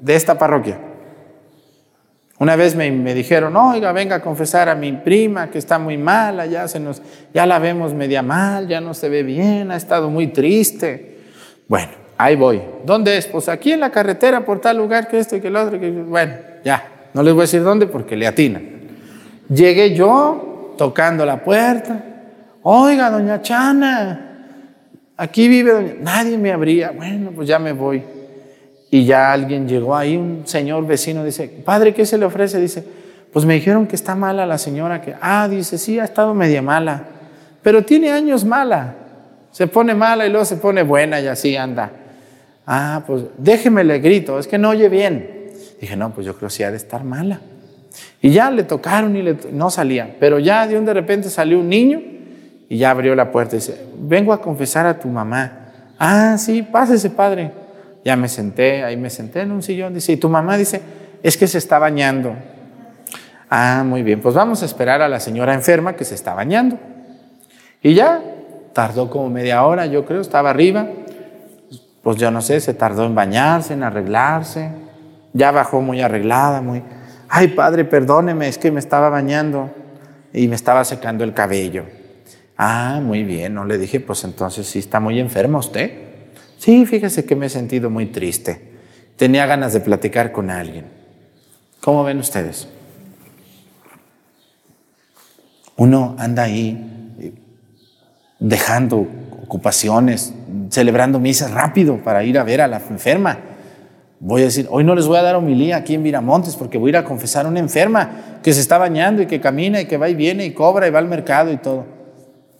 de 0.00 0.16
esta 0.16 0.38
parroquia. 0.38 0.80
Una 2.38 2.54
vez 2.54 2.76
me, 2.76 2.90
dijeron, 3.14 3.56
oiga, 3.56 3.92
venga 3.92 4.16
a 4.16 4.20
confesar 4.20 4.68
a 4.68 4.74
mi 4.74 4.92
prima 4.92 5.50
que 5.50 5.56
está 5.56 5.78
muy 5.78 5.96
mala, 5.96 6.44
ya, 6.44 6.68
se 6.68 6.78
nos, 6.78 7.00
ya 7.32 7.46
la 7.46 7.58
vemos 7.58 7.94
media 7.94 8.22
mal, 8.22 8.68
ya 8.68 8.80
no 8.80 8.92
se 8.92 9.08
ve 9.08 9.22
bien, 9.22 9.70
ha 9.70 9.76
estado 9.76 10.10
muy 10.10 10.26
triste. 10.26 11.18
Bueno, 11.66 11.92
ahí 12.18 12.36
voy. 12.36 12.60
¿Dónde 12.84 13.16
es? 13.16 13.26
Pues 13.26 13.48
aquí 13.48 13.72
en 13.72 13.80
la 13.80 13.90
carretera, 13.90 14.44
por 14.44 14.60
tal 14.60 14.76
lugar 14.76 15.08
que 15.08 15.18
esto 15.18 15.36
y 15.36 15.40
que 15.40 15.48
el 15.48 15.56
otro. 15.56 15.78
Bueno, 15.78 16.34
ya, 16.62 17.08
no 17.14 17.22
les 17.22 17.32
voy 17.32 17.40
a 17.40 17.44
decir 17.44 17.62
dónde 17.62 17.86
porque 17.86 18.16
le 18.16 18.26
atinan. 18.26 18.62
Llegué 19.48 19.94
yo 19.94 20.74
tocando 20.76 21.24
la 21.24 21.42
puerta. 21.42 22.04
Oiga, 22.62 23.10
doña 23.10 23.40
Chana, 23.40 24.26
Aquí 25.16 25.48
vive 25.48 25.72
doña, 25.72 25.94
nadie 26.00 26.36
me 26.36 26.52
abría, 26.52 26.90
bueno, 26.90 27.30
pues 27.34 27.48
ya 27.48 27.58
me 27.58 27.72
voy. 27.72 28.02
Y 28.96 29.04
ya 29.04 29.30
alguien 29.30 29.68
llegó 29.68 29.94
ahí, 29.94 30.16
un 30.16 30.44
señor 30.46 30.86
vecino, 30.86 31.22
dice, 31.22 31.48
padre, 31.48 31.92
¿qué 31.92 32.06
se 32.06 32.16
le 32.16 32.24
ofrece? 32.24 32.58
Dice, 32.58 32.82
pues 33.30 33.44
me 33.44 33.52
dijeron 33.52 33.86
que 33.86 33.94
está 33.94 34.14
mala 34.14 34.46
la 34.46 34.56
señora, 34.56 35.02
que, 35.02 35.14
ah, 35.20 35.46
dice, 35.50 35.76
sí, 35.76 35.98
ha 35.98 36.04
estado 36.04 36.32
media 36.32 36.62
mala, 36.62 37.04
pero 37.62 37.84
tiene 37.84 38.10
años 38.10 38.46
mala. 38.46 38.94
Se 39.50 39.66
pone 39.66 39.94
mala 39.94 40.26
y 40.26 40.30
luego 40.30 40.46
se 40.46 40.56
pone 40.56 40.82
buena 40.82 41.20
y 41.20 41.26
así 41.26 41.54
anda. 41.58 41.90
Ah, 42.66 43.02
pues 43.06 43.24
déjeme 43.36 43.84
le 43.84 43.98
grito, 43.98 44.38
es 44.38 44.46
que 44.46 44.56
no 44.56 44.70
oye 44.70 44.88
bien. 44.88 45.50
Dije, 45.78 45.94
no, 45.94 46.14
pues 46.14 46.26
yo 46.26 46.34
creo 46.34 46.48
que 46.48 46.54
sí 46.54 46.62
ha 46.62 46.70
de 46.70 46.78
estar 46.78 47.04
mala. 47.04 47.40
Y 48.22 48.30
ya 48.30 48.50
le 48.50 48.62
tocaron 48.62 49.14
y 49.14 49.20
le, 49.20 49.36
no 49.52 49.68
salía, 49.68 50.16
pero 50.18 50.38
ya 50.38 50.66
de 50.66 50.78
un 50.78 50.86
de 50.86 50.94
repente 50.94 51.28
salió 51.28 51.60
un 51.60 51.68
niño 51.68 52.00
y 52.66 52.78
ya 52.78 52.92
abrió 52.92 53.14
la 53.14 53.30
puerta 53.30 53.56
y 53.56 53.58
dice, 53.58 53.78
vengo 53.98 54.32
a 54.32 54.40
confesar 54.40 54.86
a 54.86 54.98
tu 54.98 55.08
mamá. 55.08 55.66
Ah, 55.98 56.36
sí, 56.38 56.62
pásese, 56.62 57.10
padre. 57.10 57.65
Ya 58.06 58.14
me 58.14 58.28
senté, 58.28 58.84
ahí 58.84 58.96
me 58.96 59.10
senté 59.10 59.40
en 59.40 59.50
un 59.50 59.64
sillón. 59.64 59.92
Dice, 59.92 60.12
y 60.12 60.16
tu 60.16 60.28
mamá 60.28 60.56
dice, 60.56 60.80
es 61.24 61.36
que 61.36 61.48
se 61.48 61.58
está 61.58 61.80
bañando. 61.80 62.36
Ah, 63.50 63.82
muy 63.84 64.04
bien, 64.04 64.20
pues 64.20 64.32
vamos 64.32 64.62
a 64.62 64.64
esperar 64.64 65.02
a 65.02 65.08
la 65.08 65.18
señora 65.18 65.54
enferma 65.54 65.96
que 65.96 66.04
se 66.04 66.14
está 66.14 66.32
bañando. 66.32 66.78
Y 67.82 67.94
ya, 67.94 68.22
tardó 68.72 69.10
como 69.10 69.28
media 69.28 69.64
hora, 69.66 69.86
yo 69.86 70.04
creo, 70.04 70.20
estaba 70.20 70.50
arriba. 70.50 70.86
Pues 72.04 72.16
yo 72.16 72.30
no 72.30 72.42
sé, 72.42 72.60
se 72.60 72.74
tardó 72.74 73.04
en 73.04 73.16
bañarse, 73.16 73.74
en 73.74 73.82
arreglarse. 73.82 74.70
Ya 75.32 75.50
bajó 75.50 75.80
muy 75.80 76.00
arreglada, 76.00 76.60
muy... 76.60 76.84
Ay, 77.28 77.48
padre, 77.48 77.84
perdóneme, 77.84 78.46
es 78.46 78.56
que 78.56 78.70
me 78.70 78.78
estaba 78.78 79.08
bañando 79.08 79.68
y 80.32 80.46
me 80.46 80.54
estaba 80.54 80.84
secando 80.84 81.24
el 81.24 81.34
cabello. 81.34 81.86
Ah, 82.56 83.00
muy 83.02 83.24
bien, 83.24 83.54
no 83.54 83.64
le 83.64 83.78
dije, 83.78 83.98
pues 83.98 84.22
entonces 84.22 84.64
sí 84.68 84.78
está 84.78 85.00
muy 85.00 85.18
enferma 85.18 85.58
usted. 85.58 86.05
Sí, 86.66 86.84
fíjese 86.84 87.24
que 87.24 87.36
me 87.36 87.46
he 87.46 87.48
sentido 87.48 87.90
muy 87.90 88.06
triste. 88.06 88.60
Tenía 89.14 89.46
ganas 89.46 89.72
de 89.72 89.78
platicar 89.78 90.32
con 90.32 90.50
alguien. 90.50 90.86
¿Cómo 91.80 92.02
ven 92.02 92.18
ustedes? 92.18 92.66
Uno 95.76 96.16
anda 96.18 96.42
ahí 96.42 97.14
eh, 97.20 97.32
dejando 98.40 99.06
ocupaciones, 99.44 100.34
celebrando 100.70 101.20
misas 101.20 101.52
rápido 101.52 101.98
para 101.98 102.24
ir 102.24 102.36
a 102.36 102.42
ver 102.42 102.60
a 102.60 102.66
la 102.66 102.78
enferma. 102.78 103.38
Voy 104.18 104.42
a 104.42 104.46
decir, 104.46 104.66
hoy 104.68 104.82
no 104.82 104.96
les 104.96 105.06
voy 105.06 105.18
a 105.18 105.22
dar 105.22 105.36
homilía 105.36 105.76
aquí 105.76 105.94
en 105.94 106.02
Miramontes 106.02 106.56
porque 106.56 106.78
voy 106.78 106.88
a 106.88 106.90
ir 106.90 106.96
a 106.96 107.04
confesar 107.04 107.46
a 107.46 107.48
una 107.48 107.60
enferma 107.60 108.40
que 108.42 108.52
se 108.52 108.60
está 108.60 108.76
bañando 108.76 109.22
y 109.22 109.26
que 109.26 109.40
camina 109.40 109.80
y 109.80 109.84
que 109.84 109.98
va 109.98 110.08
y 110.08 110.16
viene 110.16 110.44
y 110.44 110.52
cobra 110.52 110.88
y 110.88 110.90
va 110.90 110.98
al 110.98 111.06
mercado 111.06 111.52
y 111.52 111.58
todo. 111.58 111.86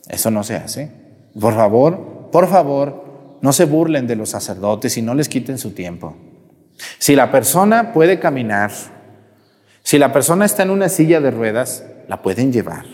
Eso 0.09 0.31
no 0.31 0.45
se 0.45 0.55
hace. 0.55 0.92
Por 1.40 1.57
favor, 1.57 2.29
por 2.31 2.47
favor, 2.47 3.06
no 3.40 3.53
se 3.53 3.64
burlen 3.64 4.07
de 4.07 4.16
los 4.16 4.31
sacerdotes 4.31 4.96
y 4.96 5.03
no 5.03 5.14
les 5.14 5.29
quiten 5.29 5.59
su 5.59 5.72
tiempo. 5.72 6.16
Si 6.99 7.14
la 7.14 7.31
persona 7.31 7.92
puede 7.92 8.18
caminar, 8.18 8.70
si 9.83 9.99
la 9.99 10.12
persona 10.12 10.44
está 10.44 10.62
en 10.62 10.70
una 10.70 10.88
silla 10.88 11.20
de 11.20 11.31
ruedas, 11.31 11.85
la 12.09 12.22
pueden 12.22 12.53
llevar. 12.53 12.85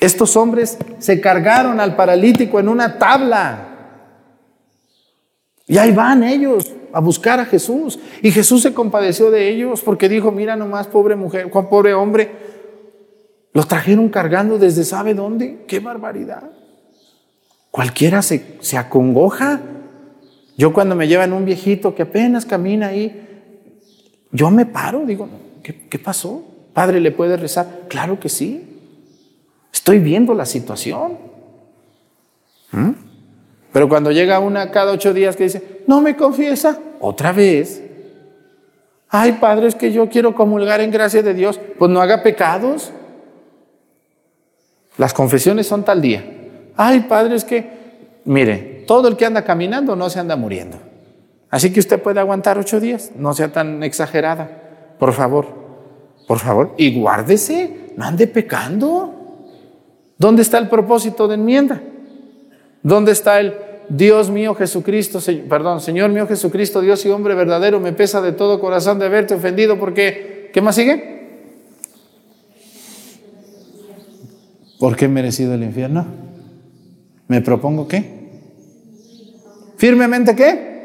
Estos 0.00 0.36
hombres 0.36 0.76
se 0.98 1.20
cargaron 1.20 1.80
al 1.80 1.96
paralítico 1.96 2.60
en 2.60 2.68
una 2.68 2.98
tabla. 2.98 3.68
Y 5.66 5.78
ahí 5.78 5.92
van 5.92 6.22
ellos 6.22 6.72
a 6.92 7.00
buscar 7.00 7.40
a 7.40 7.46
Jesús. 7.46 7.98
Y 8.22 8.30
Jesús 8.30 8.62
se 8.62 8.74
compadeció 8.74 9.30
de 9.30 9.48
ellos 9.48 9.82
porque 9.82 10.08
dijo, 10.08 10.32
mira 10.32 10.56
nomás, 10.56 10.86
pobre 10.86 11.16
mujer, 11.16 11.50
pobre 11.50 11.94
hombre, 11.94 12.30
lo 13.52 13.64
trajeron 13.64 14.08
cargando 14.10 14.58
desde 14.58 14.84
sabe 14.84 15.14
dónde. 15.14 15.64
¡Qué 15.66 15.80
barbaridad! 15.80 16.50
Cualquiera 17.76 18.22
se, 18.22 18.56
se 18.60 18.78
acongoja. 18.78 19.60
Yo 20.56 20.72
cuando 20.72 20.96
me 20.96 21.08
llevan 21.08 21.34
un 21.34 21.44
viejito 21.44 21.94
que 21.94 22.04
apenas 22.04 22.46
camina 22.46 22.86
ahí, 22.86 23.28
yo 24.32 24.50
me 24.50 24.64
paro, 24.64 25.04
digo, 25.04 25.28
¿qué, 25.62 25.86
qué 25.86 25.98
pasó? 25.98 26.42
Padre, 26.72 27.00
¿le 27.00 27.10
puede 27.10 27.36
rezar? 27.36 27.82
Claro 27.88 28.18
que 28.18 28.30
sí. 28.30 28.80
Estoy 29.70 29.98
viendo 29.98 30.32
la 30.32 30.46
situación. 30.46 31.18
¿Mm? 32.72 32.92
Pero 33.74 33.90
cuando 33.90 34.10
llega 34.10 34.38
una 34.38 34.70
cada 34.70 34.92
ocho 34.92 35.12
días 35.12 35.36
que 35.36 35.44
dice, 35.44 35.82
no 35.86 36.00
me 36.00 36.16
confiesa, 36.16 36.80
otra 36.98 37.32
vez. 37.32 37.82
Ay, 39.10 39.32
padre, 39.32 39.66
es 39.66 39.74
que 39.74 39.92
yo 39.92 40.08
quiero 40.08 40.34
comulgar 40.34 40.80
en 40.80 40.90
gracia 40.90 41.22
de 41.22 41.34
Dios. 41.34 41.60
Pues 41.78 41.90
no 41.90 42.00
haga 42.00 42.22
pecados. 42.22 42.90
Las 44.96 45.12
confesiones 45.12 45.66
son 45.66 45.84
tal 45.84 46.00
día. 46.00 46.35
Ay, 46.76 47.00
padre, 47.00 47.36
es 47.36 47.44
que, 47.44 47.68
mire, 48.24 48.84
todo 48.86 49.08
el 49.08 49.16
que 49.16 49.26
anda 49.26 49.42
caminando 49.42 49.96
no 49.96 50.10
se 50.10 50.20
anda 50.20 50.36
muriendo. 50.36 50.78
Así 51.50 51.72
que 51.72 51.80
usted 51.80 52.00
puede 52.00 52.20
aguantar 52.20 52.58
ocho 52.58 52.80
días, 52.80 53.12
no 53.16 53.32
sea 53.32 53.52
tan 53.52 53.82
exagerada. 53.82 54.94
Por 54.98 55.12
favor, 55.12 55.46
por 56.26 56.38
favor, 56.38 56.74
y 56.76 56.98
guárdese, 56.98 57.92
no 57.96 58.04
ande 58.04 58.26
pecando. 58.26 59.14
¿Dónde 60.18 60.42
está 60.42 60.58
el 60.58 60.68
propósito 60.68 61.28
de 61.28 61.34
enmienda? 61.34 61.80
¿Dónde 62.82 63.12
está 63.12 63.40
el 63.40 63.54
Dios 63.88 64.30
mío 64.30 64.54
Jesucristo, 64.54 65.20
perdón, 65.48 65.80
Señor 65.80 66.10
mío 66.10 66.26
Jesucristo, 66.26 66.80
Dios 66.80 67.04
y 67.06 67.10
hombre 67.10 67.34
verdadero, 67.34 67.78
me 67.78 67.92
pesa 67.92 68.20
de 68.20 68.32
todo 68.32 68.58
corazón 68.58 68.98
de 68.98 69.06
haberte 69.06 69.34
ofendido 69.34 69.78
porque, 69.78 70.50
¿qué 70.52 70.60
más 70.60 70.74
sigue? 70.74 71.14
¿Por 74.78 74.96
qué 74.96 75.04
he 75.04 75.08
merecido 75.08 75.54
el 75.54 75.62
infierno? 75.62 76.25
¿Me 77.28 77.40
propongo 77.40 77.88
qué? 77.88 78.16
¿Firmemente 79.76 80.34
qué? 80.34 80.76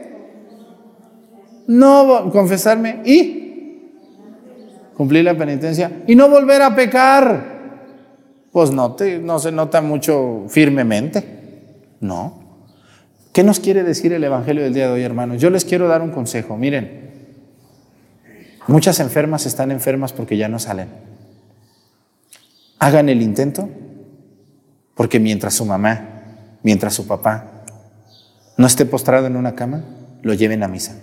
No 1.67 2.30
confesarme 2.32 3.01
y 3.06 3.41
cumplir 4.95 5.23
la 5.23 5.38
penitencia 5.38 6.04
y 6.08 6.15
no 6.15 6.30
volver 6.30 6.62
a 6.62 6.75
pecar. 6.75 7.51
Pues 8.51 8.71
no, 8.71 8.93
te, 8.93 9.19
no 9.19 9.39
se 9.39 9.51
nota 9.51 9.82
mucho 9.82 10.45
firmemente. 10.49 11.23
No. 12.01 12.41
¿Qué 13.32 13.43
nos 13.43 13.62
quiere 13.62 13.84
decir 13.84 14.12
el 14.12 14.23
Evangelio 14.23 14.63
del 14.63 14.73
día 14.73 14.88
de 14.88 14.93
hoy, 14.93 15.04
hermanos? 15.04 15.41
Yo 15.41 15.49
les 15.49 15.63
quiero 15.63 15.88
dar 15.88 16.01
un 16.01 16.12
consejo. 16.12 16.58
Miren, 16.58 17.12
muchas 18.67 18.99
enfermas 18.99 19.45
están 19.45 19.71
enfermas 19.71 20.12
porque 20.12 20.36
ya 20.36 20.49
no 20.49 20.60
salen. 20.60 20.89
Hagan 22.80 23.08
el 23.08 23.21
intento 23.21 23.69
porque 24.95 25.19
mientras 25.19 25.54
su 25.54 25.65
mamá, 25.65 26.20
mientras 26.63 26.93
su 26.93 27.08
papá 27.08 27.63
no 28.58 28.67
esté 28.67 28.86
postrado 28.86 29.28
en 29.28 29.36
una 29.36 29.56
cama, 29.56 29.84
lo 30.21 30.34
lleven 30.34 30.63
a 30.63 30.67
misa. 30.67 31.00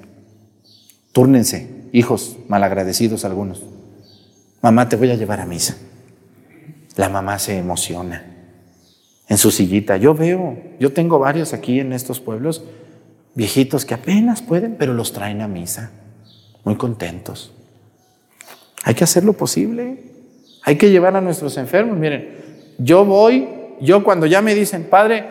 Túrnense, 1.13 1.89
hijos 1.93 2.37
malagradecidos 2.49 3.25
algunos. 3.25 3.65
Mamá, 4.63 4.89
te 4.89 4.97
voy 4.97 5.11
a 5.11 5.17
llevar 5.17 5.41
a 5.41 5.47
misa. 5.47 5.77
La 6.97 7.09
mamá 7.09 7.39
se 7.39 7.57
emociona 7.57 8.25
en 9.29 9.39
su 9.39 9.51
sillita. 9.51 9.97
Yo 9.97 10.15
veo, 10.15 10.57
yo 10.79 10.93
tengo 10.93 11.19
varios 11.19 11.53
aquí 11.53 11.81
en 11.81 11.93
estos 11.93 12.21
pueblos, 12.21 12.65
viejitos 13.35 13.85
que 13.85 13.95
apenas 13.95 14.43
pueden, 14.43 14.77
pero 14.77 14.95
los 14.95 15.13
traen 15.13 15.41
a 15.41 15.49
misa, 15.49 15.91
muy 16.65 16.77
contentos. 16.77 17.53
Hay 18.85 18.95
que 18.95 19.05
hacer 19.05 19.25
lo 19.25 19.33
posible. 19.33 20.03
Hay 20.63 20.77
que 20.77 20.91
llevar 20.91 21.17
a 21.17 21.21
nuestros 21.21 21.57
enfermos. 21.57 21.97
Miren, 21.97 22.29
yo 22.79 23.05
voy, 23.05 23.49
yo 23.81 24.03
cuando 24.05 24.27
ya 24.27 24.43
me 24.43 24.55
dicen, 24.55 24.85
padre, 24.85 25.25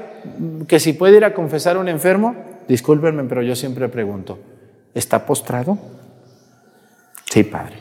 que 0.68 0.80
si 0.80 0.94
puede 0.94 1.18
ir 1.18 1.26
a 1.26 1.34
confesar 1.34 1.76
a 1.76 1.80
un 1.80 1.88
enfermo, 1.88 2.36
discúlpenme, 2.68 3.24
pero 3.26 3.42
yo 3.42 3.56
siempre 3.56 3.90
pregunto, 3.90 4.40
¿está 4.94 5.26
postrado? 5.26 5.78
Sí, 7.26 7.44
padre, 7.44 7.78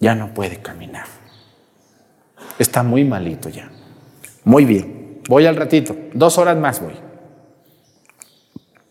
ya 0.00 0.14
no 0.14 0.34
puede 0.34 0.58
caminar. 0.58 1.06
Está 2.58 2.82
muy 2.82 3.04
malito 3.04 3.48
ya. 3.48 3.70
Muy 4.44 4.64
bien. 4.64 5.20
Voy 5.28 5.46
al 5.46 5.56
ratito. 5.56 5.96
Dos 6.12 6.38
horas 6.38 6.56
más 6.56 6.80
voy. 6.80 6.94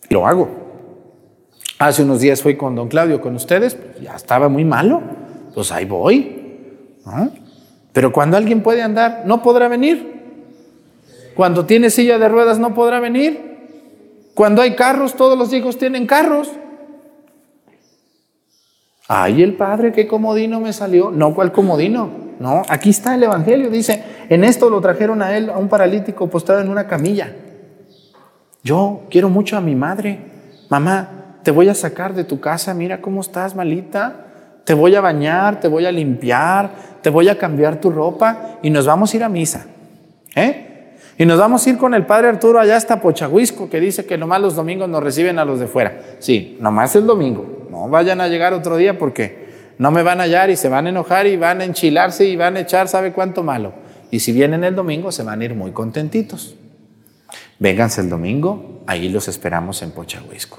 Lo 0.09 0.25
hago. 0.25 0.49
Hace 1.79 2.03
unos 2.03 2.21
días 2.21 2.41
fui 2.41 2.55
con 2.57 2.75
don 2.75 2.87
Claudio, 2.87 3.21
con 3.21 3.35
ustedes. 3.35 3.75
Pues 3.75 4.01
ya 4.01 4.15
estaba 4.15 4.49
muy 4.49 4.65
malo. 4.65 5.01
Pues 5.53 5.71
ahí 5.71 5.85
voy. 5.85 6.59
Pero 7.91 8.11
cuando 8.11 8.37
alguien 8.37 8.61
puede 8.61 8.81
andar, 8.81 9.23
no 9.25 9.41
podrá 9.41 9.67
venir. 9.67 10.20
Cuando 11.35 11.65
tiene 11.65 11.89
silla 11.89 12.17
de 12.17 12.29
ruedas, 12.29 12.59
no 12.59 12.73
podrá 12.73 12.99
venir. 12.99 13.51
Cuando 14.33 14.61
hay 14.61 14.75
carros, 14.75 15.15
todos 15.15 15.37
los 15.37 15.53
hijos 15.53 15.77
tienen 15.77 16.05
carros. 16.05 16.51
Ay, 19.07 19.43
el 19.43 19.55
padre, 19.55 19.91
qué 19.91 20.07
comodino 20.07 20.59
me 20.59 20.71
salió. 20.71 21.11
No, 21.11 21.33
¿cuál 21.33 21.51
comodino? 21.51 22.09
No, 22.39 22.63
aquí 22.69 22.91
está 22.91 23.15
el 23.15 23.23
Evangelio. 23.23 23.69
Dice, 23.69 24.03
en 24.29 24.43
esto 24.43 24.69
lo 24.69 24.79
trajeron 24.81 25.21
a 25.21 25.35
él, 25.35 25.49
a 25.49 25.57
un 25.57 25.67
paralítico 25.67 26.27
postrado 26.27 26.61
en 26.61 26.69
una 26.69 26.87
camilla. 26.87 27.35
Yo 28.63 29.01
quiero 29.09 29.29
mucho 29.29 29.57
a 29.57 29.61
mi 29.61 29.75
madre. 29.75 30.19
Mamá, 30.69 31.37
te 31.43 31.51
voy 31.51 31.67
a 31.67 31.73
sacar 31.73 32.13
de 32.13 32.23
tu 32.23 32.39
casa, 32.39 32.73
mira 32.73 33.01
cómo 33.01 33.21
estás 33.21 33.55
malita. 33.55 34.27
Te 34.63 34.73
voy 34.73 34.95
a 34.95 35.01
bañar, 35.01 35.59
te 35.59 35.67
voy 35.67 35.85
a 35.85 35.91
limpiar, 35.91 36.71
te 37.01 37.09
voy 37.09 37.27
a 37.27 37.37
cambiar 37.37 37.81
tu 37.81 37.91
ropa 37.91 38.59
y 38.61 38.69
nos 38.69 38.85
vamos 38.85 39.13
a 39.13 39.17
ir 39.17 39.23
a 39.23 39.29
misa. 39.29 39.65
¿Eh? 40.35 40.70
Y 41.21 41.25
nos 41.27 41.37
vamos 41.37 41.67
a 41.67 41.69
ir 41.69 41.77
con 41.77 41.93
el 41.93 42.07
padre 42.07 42.29
Arturo 42.29 42.59
allá 42.59 42.75
hasta 42.75 42.99
Pochahuisco, 42.99 43.69
que 43.69 43.79
dice 43.79 44.07
que 44.07 44.17
nomás 44.17 44.41
los 44.41 44.55
domingos 44.55 44.89
nos 44.89 45.03
reciben 45.03 45.37
a 45.37 45.45
los 45.45 45.59
de 45.59 45.67
fuera. 45.67 46.01
Sí, 46.17 46.57
nomás 46.59 46.95
el 46.95 47.05
domingo. 47.05 47.67
No 47.69 47.87
vayan 47.89 48.21
a 48.21 48.27
llegar 48.27 48.55
otro 48.55 48.75
día 48.75 48.97
porque 48.97 49.75
no 49.77 49.91
me 49.91 50.01
van 50.01 50.19
a 50.19 50.23
hallar 50.23 50.49
y 50.49 50.55
se 50.55 50.67
van 50.67 50.87
a 50.87 50.89
enojar 50.89 51.27
y 51.27 51.37
van 51.37 51.61
a 51.61 51.65
enchilarse 51.65 52.25
y 52.25 52.35
van 52.35 52.57
a 52.57 52.61
echar 52.61 52.87
sabe 52.87 53.13
cuánto 53.13 53.43
malo. 53.43 53.71
Y 54.09 54.21
si 54.21 54.31
vienen 54.31 54.63
el 54.63 54.73
domingo 54.73 55.11
se 55.11 55.21
van 55.21 55.41
a 55.41 55.45
ir 55.45 55.53
muy 55.53 55.73
contentitos. 55.73 56.55
Vénganse 57.59 58.01
el 58.01 58.09
domingo, 58.09 58.81
ahí 58.87 59.07
los 59.07 59.27
esperamos 59.27 59.83
en 59.83 59.91
Pochahuisco. 59.91 60.57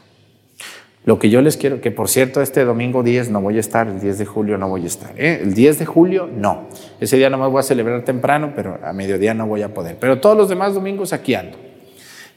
Lo 1.05 1.19
que 1.19 1.31
yo 1.31 1.41
les 1.41 1.57
quiero, 1.57 1.81
que 1.81 1.91
por 1.91 2.09
cierto, 2.09 2.41
este 2.43 2.65
domingo 2.65 3.03
10 3.03 3.31
no 3.31 3.41
voy 3.41 3.57
a 3.57 3.61
estar, 3.61 3.89
el 3.89 4.01
10 4.01 4.19
de 4.19 4.25
julio 4.25 4.57
no 4.57 4.69
voy 4.69 4.85
a 4.85 4.87
estar. 4.87 5.13
¿eh? 5.17 5.41
El 5.43 5.53
10 5.53 5.81
de 5.81 5.87
julio 5.87 6.29
no. 6.33 6.69
Ese 7.01 7.17
día 7.17 7.29
no 7.29 7.39
me 7.39 7.49
voy 7.49 7.59
a 7.59 7.65
celebrar 7.65 8.05
temprano, 8.05 8.53
pero 8.55 8.79
a 8.85 8.93
mediodía 8.93 9.35
no 9.35 9.47
voy 9.47 9.63
a 9.63 9.75
poder. 9.75 9.97
Pero 9.99 10.21
todos 10.21 10.37
los 10.37 10.49
demás 10.49 10.75
domingos 10.75 11.13
aquí 11.13 11.35
ando. 11.35 11.59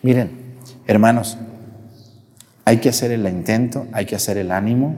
Miren, 0.02 0.32
hermanos, 0.88 1.38
hay 2.66 2.78
que 2.78 2.90
hacer 2.90 3.12
el 3.12 3.28
intento, 3.28 3.86
hay 3.92 4.06
que 4.06 4.16
hacer 4.16 4.38
el 4.38 4.52
ánimo, 4.52 4.96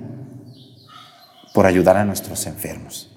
por 1.53 1.65
ayudar 1.65 1.97
a 1.97 2.05
nuestros 2.05 2.45
enfermos. 2.45 3.11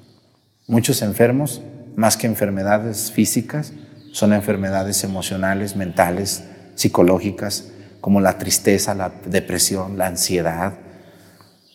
Muchos 0.66 1.02
enfermos, 1.02 1.62
más 1.94 2.16
que 2.16 2.26
enfermedades 2.26 3.12
físicas, 3.12 3.74
son 4.12 4.32
enfermedades 4.32 5.04
emocionales, 5.04 5.76
mentales, 5.76 6.44
psicológicas, 6.74 7.70
como 8.00 8.20
la 8.20 8.38
tristeza, 8.38 8.94
la 8.94 9.12
depresión, 9.26 9.98
la 9.98 10.06
ansiedad, 10.06 10.74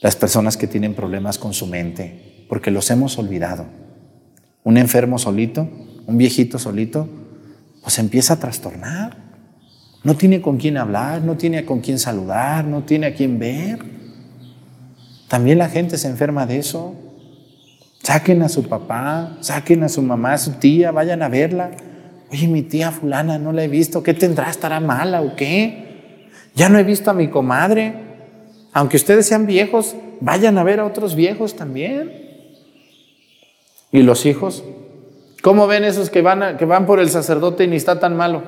las 0.01 0.15
personas 0.15 0.57
que 0.57 0.67
tienen 0.67 0.93
problemas 0.93 1.38
con 1.38 1.53
su 1.53 1.67
mente, 1.67 2.45
porque 2.49 2.71
los 2.71 2.89
hemos 2.91 3.17
olvidado. 3.17 3.65
Un 4.63 4.78
enfermo 4.78 5.19
solito, 5.19 5.69
un 6.07 6.17
viejito 6.17 6.59
solito, 6.59 7.07
pues 7.82 7.99
empieza 7.99 8.34
a 8.34 8.39
trastornar. 8.39 9.17
No 10.03 10.15
tiene 10.15 10.41
con 10.41 10.57
quién 10.57 10.78
hablar, 10.78 11.21
no 11.21 11.38
tiene 11.38 11.65
con 11.65 11.82
quién 11.82 11.99
saludar, 11.99 12.65
no 12.65 12.84
tiene 12.84 13.07
a 13.07 13.13
quién 13.15 13.39
ver. 13.39 13.80
También 15.28 15.57
la 15.57 15.69
gente 15.69 15.97
se 15.97 16.07
enferma 16.07 16.45
de 16.45 16.57
eso. 16.57 16.95
Saquen 18.03 18.43
a 18.43 18.49
su 18.49 18.67
papá, 18.67 19.38
saquen 19.41 19.84
a 19.84 19.89
su 19.89 20.01
mamá, 20.01 20.34
a 20.34 20.38
su 20.38 20.51
tía, 20.53 20.91
vayan 20.91 21.23
a 21.23 21.30
verla. 21.30 21.71
Oye, 22.32 22.47
mi 22.47 22.61
tía 22.61 22.91
fulana 22.91 23.39
no 23.39 23.51
la 23.51 23.63
he 23.63 23.67
visto, 23.67 24.03
¿qué 24.03 24.13
tendrá? 24.13 24.49
¿Estará 24.49 24.80
mala 24.80 25.21
o 25.21 25.36
qué? 25.36 25.84
Ya 26.56 26.70
no 26.70 26.80
he 26.80 26.84
visto 26.84 27.12
a 27.12 27.14
mi 27.14 27.28
comadre. 27.28 27.93
Aunque 28.74 28.97
ustedes 28.97 29.28
sean 29.28 29.45
viejos, 29.45 29.95
vayan 30.22 30.58
a 30.58 30.64
ver 30.64 30.80
a 30.80 30.86
otros 30.86 31.16
viejos 31.16 31.56
también. 31.56 32.26
¿Y 33.91 34.01
los 34.01 34.26
hijos? 34.26 34.64
¿Cómo 35.41 35.68
ven 35.68 35.84
esos 35.84 36.10
que 36.10 36.22
van, 36.22 36.58
que 36.58 36.66
van 36.66 36.86
por 36.86 36.99
el 36.99 37.10
sacerdote 37.10 37.66
y 37.66 37.68
ni 37.68 37.76
está 37.76 37.99
tan 37.99 38.18
malo? 38.18 38.43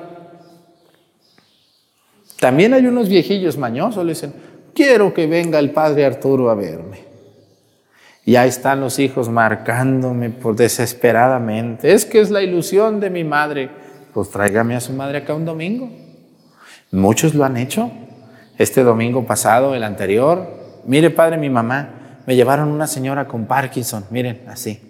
También 2.40 2.74
hay 2.74 2.86
unos 2.86 3.08
viejillos 3.08 3.56
mañosos, 3.56 4.04
le 4.04 4.12
dicen, 4.12 4.32
quiero 4.74 5.12
que 5.12 5.26
venga 5.26 5.58
el 5.58 5.70
padre 5.70 6.04
Arturo 6.04 6.50
a 6.50 6.54
verme. 6.54 7.08
Y 8.24 8.36
ahí 8.36 8.48
están 8.48 8.80
los 8.80 8.98
hijos 8.98 9.28
marcándome 9.28 10.30
por 10.30 10.54
desesperadamente. 10.54 11.92
Es 11.92 12.04
que 12.04 12.20
es 12.20 12.30
la 12.30 12.42
ilusión 12.42 13.00
de 13.00 13.10
mi 13.10 13.24
madre. 13.24 13.70
Pues 14.12 14.30
tráigame 14.30 14.76
a 14.76 14.80
su 14.80 14.92
madre 14.92 15.18
acá 15.18 15.34
un 15.34 15.46
domingo. 15.46 15.88
Muchos 16.90 17.34
lo 17.34 17.44
han 17.44 17.56
hecho. 17.56 17.90
Este 18.56 18.82
domingo 18.82 19.24
pasado, 19.26 19.74
el 19.74 19.84
anterior. 19.84 20.46
Mire, 20.84 21.10
padre, 21.10 21.36
mi 21.36 21.50
mamá, 21.50 22.22
me 22.26 22.34
llevaron 22.34 22.68
una 22.68 22.86
señora 22.86 23.26
con 23.26 23.46
Parkinson. 23.46 24.04
Miren, 24.10 24.44
así. 24.48 24.80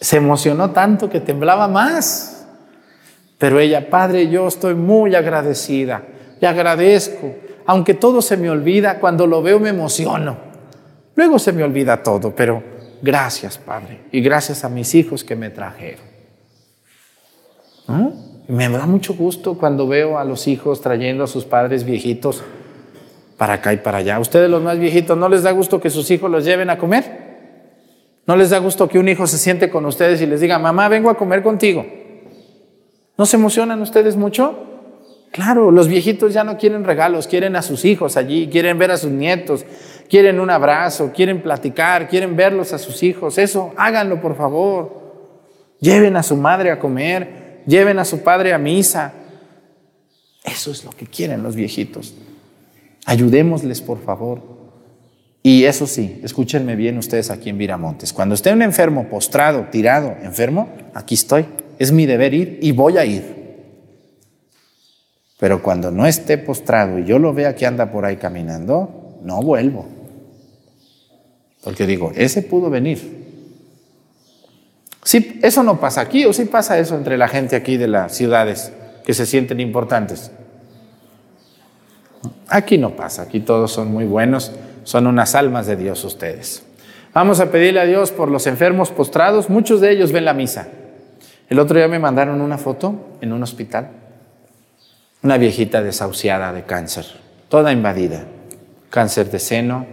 Se 0.00 0.16
emocionó 0.16 0.70
tanto 0.70 1.08
que 1.08 1.20
temblaba 1.20 1.68
más. 1.68 2.46
Pero 3.38 3.58
ella, 3.58 3.90
padre, 3.90 4.28
yo 4.28 4.48
estoy 4.48 4.74
muy 4.74 5.14
agradecida. 5.14 6.02
Le 6.40 6.46
agradezco. 6.46 7.34
Aunque 7.66 7.94
todo 7.94 8.22
se 8.22 8.36
me 8.36 8.50
olvida, 8.50 8.98
cuando 8.98 9.26
lo 9.26 9.42
veo 9.42 9.58
me 9.60 9.70
emociono. 9.70 10.36
Luego 11.14 11.38
se 11.38 11.52
me 11.52 11.62
olvida 11.62 12.02
todo, 12.02 12.34
pero 12.34 12.62
gracias, 13.02 13.58
Padre, 13.58 14.04
y 14.12 14.20
gracias 14.20 14.64
a 14.64 14.68
mis 14.68 14.94
hijos 14.94 15.24
que 15.24 15.36
me 15.36 15.50
trajeron. 15.50 16.12
Me 18.52 18.68
da 18.68 18.84
mucho 18.84 19.14
gusto 19.14 19.54
cuando 19.54 19.88
veo 19.88 20.18
a 20.18 20.24
los 20.24 20.46
hijos 20.46 20.82
trayendo 20.82 21.24
a 21.24 21.26
sus 21.26 21.46
padres 21.46 21.84
viejitos 21.84 22.44
para 23.38 23.54
acá 23.54 23.72
y 23.72 23.78
para 23.78 23.96
allá. 23.96 24.20
¿Ustedes 24.20 24.50
los 24.50 24.62
más 24.62 24.78
viejitos 24.78 25.16
no 25.16 25.30
les 25.30 25.42
da 25.42 25.52
gusto 25.52 25.80
que 25.80 25.88
sus 25.88 26.10
hijos 26.10 26.30
los 26.30 26.44
lleven 26.44 26.68
a 26.68 26.76
comer? 26.76 27.04
¿No 28.26 28.36
les 28.36 28.50
da 28.50 28.58
gusto 28.58 28.88
que 28.88 28.98
un 28.98 29.08
hijo 29.08 29.26
se 29.26 29.38
siente 29.38 29.70
con 29.70 29.86
ustedes 29.86 30.20
y 30.20 30.26
les 30.26 30.42
diga, 30.42 30.58
mamá, 30.58 30.90
vengo 30.90 31.08
a 31.08 31.16
comer 31.16 31.42
contigo? 31.42 31.86
¿No 33.16 33.24
se 33.24 33.38
emocionan 33.38 33.80
ustedes 33.80 34.16
mucho? 34.16 34.54
Claro, 35.30 35.70
los 35.70 35.88
viejitos 35.88 36.34
ya 36.34 36.44
no 36.44 36.58
quieren 36.58 36.84
regalos, 36.84 37.28
quieren 37.28 37.56
a 37.56 37.62
sus 37.62 37.86
hijos 37.86 38.18
allí, 38.18 38.50
quieren 38.52 38.76
ver 38.76 38.90
a 38.90 38.98
sus 38.98 39.10
nietos, 39.10 39.64
quieren 40.10 40.38
un 40.38 40.50
abrazo, 40.50 41.10
quieren 41.14 41.40
platicar, 41.40 42.06
quieren 42.06 42.36
verlos 42.36 42.74
a 42.74 42.78
sus 42.78 43.02
hijos. 43.02 43.38
Eso, 43.38 43.72
háganlo 43.78 44.20
por 44.20 44.36
favor. 44.36 45.00
Lleven 45.80 46.18
a 46.18 46.22
su 46.22 46.36
madre 46.36 46.70
a 46.70 46.78
comer, 46.78 47.41
lleven 47.66 47.98
a 47.98 48.04
su 48.04 48.20
padre 48.20 48.52
a 48.52 48.58
misa. 48.58 49.12
Eso 50.44 50.70
es 50.70 50.84
lo 50.84 50.90
que 50.90 51.06
quieren 51.06 51.42
los 51.42 51.54
viejitos. 51.54 52.14
Ayudémosles 53.06 53.80
por 53.80 54.02
favor. 54.02 54.40
Y 55.42 55.64
eso 55.64 55.86
sí, 55.86 56.20
escúchenme 56.22 56.76
bien 56.76 56.98
ustedes 56.98 57.30
aquí 57.30 57.50
en 57.50 57.58
Viramontes. 57.58 58.12
Cuando 58.12 58.34
esté 58.34 58.52
un 58.52 58.62
enfermo, 58.62 59.08
postrado, 59.08 59.66
tirado, 59.70 60.16
enfermo, 60.22 60.68
aquí 60.94 61.14
estoy. 61.14 61.46
Es 61.78 61.90
mi 61.90 62.06
deber 62.06 62.32
ir 62.32 62.58
y 62.62 62.70
voy 62.70 62.98
a 62.98 63.04
ir. 63.04 63.42
Pero 65.40 65.60
cuando 65.60 65.90
no 65.90 66.06
esté 66.06 66.38
postrado 66.38 67.00
y 67.00 67.04
yo 67.04 67.18
lo 67.18 67.34
vea 67.34 67.56
que 67.56 67.66
anda 67.66 67.90
por 67.90 68.04
ahí 68.04 68.16
caminando, 68.16 69.18
no 69.24 69.42
vuelvo. 69.42 69.88
Porque 71.64 71.86
digo, 71.86 72.12
ese 72.14 72.42
pudo 72.42 72.70
venir. 72.70 73.21
Sí, 75.04 75.40
eso 75.42 75.62
no 75.62 75.80
pasa 75.80 76.00
aquí, 76.00 76.24
o 76.24 76.32
sí 76.32 76.44
pasa 76.44 76.78
eso 76.78 76.96
entre 76.96 77.18
la 77.18 77.28
gente 77.28 77.56
aquí 77.56 77.76
de 77.76 77.88
las 77.88 78.14
ciudades 78.14 78.72
que 79.04 79.14
se 79.14 79.26
sienten 79.26 79.60
importantes. 79.60 80.30
Aquí 82.48 82.78
no 82.78 82.90
pasa, 82.90 83.22
aquí 83.22 83.40
todos 83.40 83.72
son 83.72 83.90
muy 83.90 84.04
buenos, 84.04 84.52
son 84.84 85.06
unas 85.06 85.34
almas 85.34 85.66
de 85.66 85.76
Dios 85.76 86.04
ustedes. 86.04 86.62
Vamos 87.14 87.40
a 87.40 87.50
pedirle 87.50 87.80
a 87.80 87.84
Dios 87.84 88.10
por 88.10 88.30
los 88.30 88.46
enfermos 88.46 88.90
postrados, 88.90 89.50
muchos 89.50 89.80
de 89.80 89.90
ellos 89.90 90.12
ven 90.12 90.24
la 90.24 90.34
misa. 90.34 90.68
El 91.48 91.58
otro 91.58 91.76
día 91.76 91.88
me 91.88 91.98
mandaron 91.98 92.40
una 92.40 92.56
foto 92.56 93.18
en 93.20 93.32
un 93.32 93.42
hospital, 93.42 93.90
una 95.22 95.36
viejita 95.36 95.82
desahuciada 95.82 96.52
de 96.52 96.62
cáncer, 96.62 97.04
toda 97.48 97.72
invadida, 97.72 98.24
cáncer 98.88 99.30
de 99.30 99.38
seno, 99.38 99.86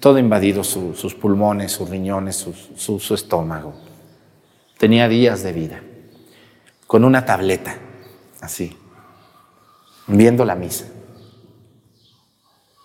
todo 0.00 0.18
invadido 0.18 0.64
sus 0.64 1.14
pulmones, 1.14 1.72
sus 1.72 1.90
riñones, 1.90 2.36
su, 2.36 3.14
estómago. 3.14 3.74
Tenía 4.78 5.08
días 5.08 5.42
de 5.42 5.52
vida, 5.52 5.80
con 6.86 7.04
una 7.04 7.24
tableta, 7.24 7.76
así, 8.40 8.76
viendo 10.06 10.44
la 10.44 10.54
misa. 10.54 10.86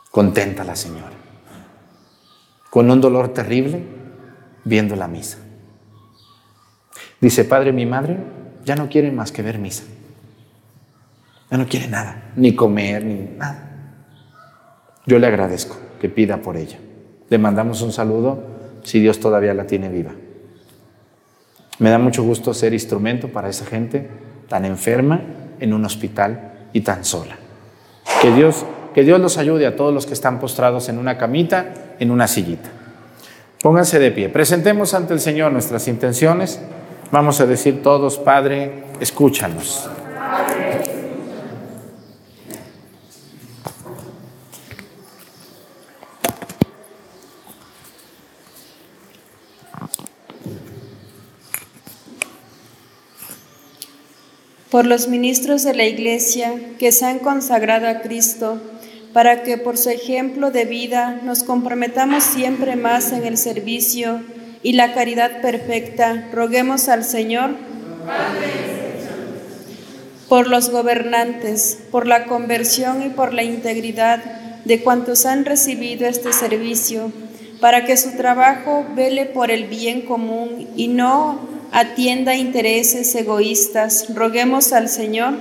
Contenta 0.10 0.64
la 0.64 0.76
señora, 0.76 1.14
con 2.72 2.90
un 2.90 3.00
dolor 3.00 3.30
terrible, 3.30 3.84
viendo 4.64 4.96
la 4.96 5.08
misa. 5.08 5.38
Dice, 7.22 7.46
padre, 7.46 7.72
mi 7.72 7.86
madre 7.86 8.18
ya 8.66 8.76
no 8.76 8.90
quiere 8.90 9.12
más 9.12 9.32
que 9.32 9.44
ver 9.44 9.60
misa. 9.60 9.84
Ya 11.52 11.58
no 11.58 11.68
quiere 11.68 11.88
nada, 11.88 12.32
ni 12.36 12.56
comer, 12.56 13.06
ni 13.06 13.38
nada. 13.38 13.70
Yo 15.06 15.20
le 15.20 15.28
agradezco 15.28 15.78
que 16.02 16.10
pida 16.10 16.38
por 16.38 16.58
ella. 16.58 16.80
Le 17.30 17.38
mandamos 17.38 17.82
un 17.84 17.92
saludo 17.92 18.44
si 18.84 19.00
Dios 19.00 19.20
todavía 19.20 19.54
la 19.54 19.68
tiene 19.68 19.90
viva. 19.90 20.14
Me 21.84 21.90
da 21.90 22.00
mucho 22.00 22.24
gusto 22.24 22.54
ser 22.54 22.72
instrumento 22.72 23.28
para 23.28 23.50
esa 23.50 23.66
gente 23.66 24.08
tan 24.48 24.64
enferma 24.64 25.20
en 25.60 25.74
un 25.74 25.84
hospital 25.84 26.54
y 26.72 26.80
tan 26.80 27.04
sola. 27.04 27.36
Que 28.22 28.32
Dios, 28.32 28.66
que 28.94 29.04
Dios 29.04 29.20
los 29.20 29.38
ayude 29.38 29.68
a 29.68 29.76
todos 29.76 29.94
los 29.94 30.06
que 30.06 30.14
están 30.14 30.40
postrados 30.40 30.88
en 30.88 30.98
una 30.98 31.18
camita, 31.18 31.74
en 32.00 32.10
una 32.10 32.30
sillita. 32.30 32.70
Pónganse 33.62 34.00
de 34.00 34.12
pie. 34.12 34.30
Presentemos 34.30 34.94
ante 34.94 35.14
el 35.14 35.20
Señor 35.20 35.52
nuestras 35.52 35.90
intenciones. 35.90 36.62
Vamos 37.12 37.42
a 37.42 37.46
decir 37.46 37.84
todos, 37.84 38.18
Padre, 38.18 38.86
escúchanos. 39.02 39.90
Por 54.74 54.88
los 54.88 55.08
ministros 55.08 55.62
de 55.64 55.76
la 55.76 55.86
Iglesia 55.86 56.52
que 56.80 56.92
se 56.92 57.06
han 57.06 57.20
consagrado 57.20 57.88
a 57.88 58.02
Cristo, 58.02 58.60
para 59.14 59.44
que 59.44 59.60
por 59.60 59.78
su 59.78 59.92
ejemplo 59.92 60.50
de 60.50 60.66
vida 60.66 61.22
nos 61.24 61.44
comprometamos 61.44 62.24
siempre 62.24 62.76
más 62.76 63.12
en 63.12 63.24
el 63.24 63.38
servicio 63.38 64.24
y 64.64 64.74
la 64.74 64.96
caridad 64.96 65.42
perfecta, 65.42 66.28
roguemos 66.34 66.90
al 66.90 67.04
Señor. 67.04 67.52
Por 70.28 70.48
los 70.48 70.72
gobernantes, 70.72 71.78
por 71.92 72.08
la 72.08 72.26
conversión 72.26 73.04
y 73.04 73.10
por 73.10 73.32
la 73.32 73.44
integridad 73.44 74.24
de 74.66 74.82
cuantos 74.82 75.28
han 75.28 75.46
recibido 75.46 76.08
este 76.08 76.34
servicio, 76.34 77.12
para 77.60 77.86
que 77.86 77.96
su 77.96 78.18
trabajo 78.18 78.88
vele 78.96 79.28
por 79.28 79.52
el 79.52 79.66
bien 79.66 80.02
común 80.02 80.68
y 80.76 80.88
no 80.88 81.53
atienda 81.74 82.36
intereses 82.36 83.14
egoístas. 83.16 84.06
Roguemos 84.14 84.72
al 84.72 84.88
Señor. 84.88 85.34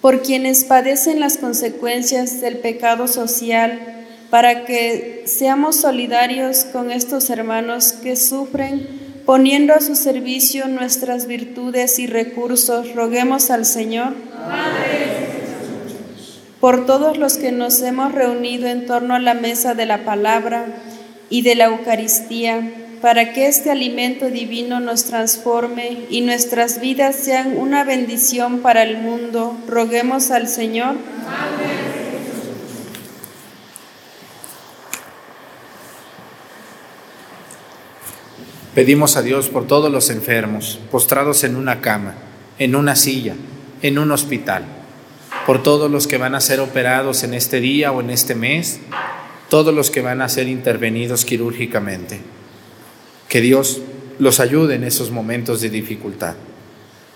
Por 0.00 0.22
quienes 0.22 0.64
padecen 0.64 1.18
las 1.18 1.36
consecuencias 1.36 2.40
del 2.40 2.58
pecado 2.58 3.08
social, 3.08 4.06
para 4.30 4.64
que 4.64 5.24
seamos 5.26 5.76
solidarios 5.76 6.64
con 6.64 6.92
estos 6.92 7.28
hermanos 7.28 7.92
que 7.92 8.14
sufren, 8.14 8.86
poniendo 9.26 9.74
a 9.74 9.80
su 9.80 9.96
servicio 9.96 10.68
nuestras 10.68 11.26
virtudes 11.26 11.98
y 11.98 12.06
recursos, 12.06 12.94
roguemos 12.94 13.50
al 13.50 13.66
Señor. 13.66 14.14
Por 16.60 16.86
todos 16.86 17.18
los 17.18 17.36
que 17.36 17.50
nos 17.50 17.82
hemos 17.82 18.12
reunido 18.12 18.68
en 18.68 18.86
torno 18.86 19.16
a 19.16 19.18
la 19.18 19.34
mesa 19.34 19.74
de 19.74 19.86
la 19.86 20.04
palabra 20.04 20.66
y 21.28 21.42
de 21.42 21.56
la 21.56 21.64
Eucaristía, 21.64 22.85
para 23.00 23.32
que 23.32 23.46
este 23.46 23.70
alimento 23.70 24.30
divino 24.30 24.80
nos 24.80 25.04
transforme 25.04 26.06
y 26.10 26.22
nuestras 26.22 26.80
vidas 26.80 27.16
sean 27.16 27.56
una 27.56 27.84
bendición 27.84 28.60
para 28.60 28.82
el 28.82 28.98
mundo. 28.98 29.56
Roguemos 29.68 30.30
al 30.30 30.48
Señor. 30.48 30.96
Pedimos 38.74 39.16
a 39.16 39.22
Dios 39.22 39.48
por 39.48 39.66
todos 39.66 39.90
los 39.90 40.10
enfermos, 40.10 40.78
postrados 40.90 41.44
en 41.44 41.56
una 41.56 41.80
cama, 41.80 42.14
en 42.58 42.76
una 42.76 42.94
silla, 42.94 43.34
en 43.80 43.98
un 43.98 44.10
hospital, 44.10 44.64
por 45.46 45.62
todos 45.62 45.90
los 45.90 46.06
que 46.06 46.18
van 46.18 46.34
a 46.34 46.40
ser 46.40 46.60
operados 46.60 47.22
en 47.22 47.32
este 47.32 47.60
día 47.60 47.90
o 47.92 48.02
en 48.02 48.10
este 48.10 48.34
mes, 48.34 48.80
todos 49.48 49.72
los 49.72 49.90
que 49.90 50.02
van 50.02 50.20
a 50.20 50.28
ser 50.28 50.48
intervenidos 50.48 51.24
quirúrgicamente 51.24 52.20
que 53.28 53.40
Dios 53.40 53.80
los 54.18 54.40
ayude 54.40 54.76
en 54.76 54.84
esos 54.84 55.10
momentos 55.10 55.60
de 55.60 55.70
dificultad. 55.70 56.34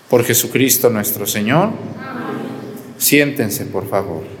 Por 0.09 0.23
Jesucristo 0.23 0.89
nuestro 0.89 1.25
Señor. 1.25 1.71
Siéntense, 2.97 3.65
por 3.65 3.89
favor. 3.89 4.40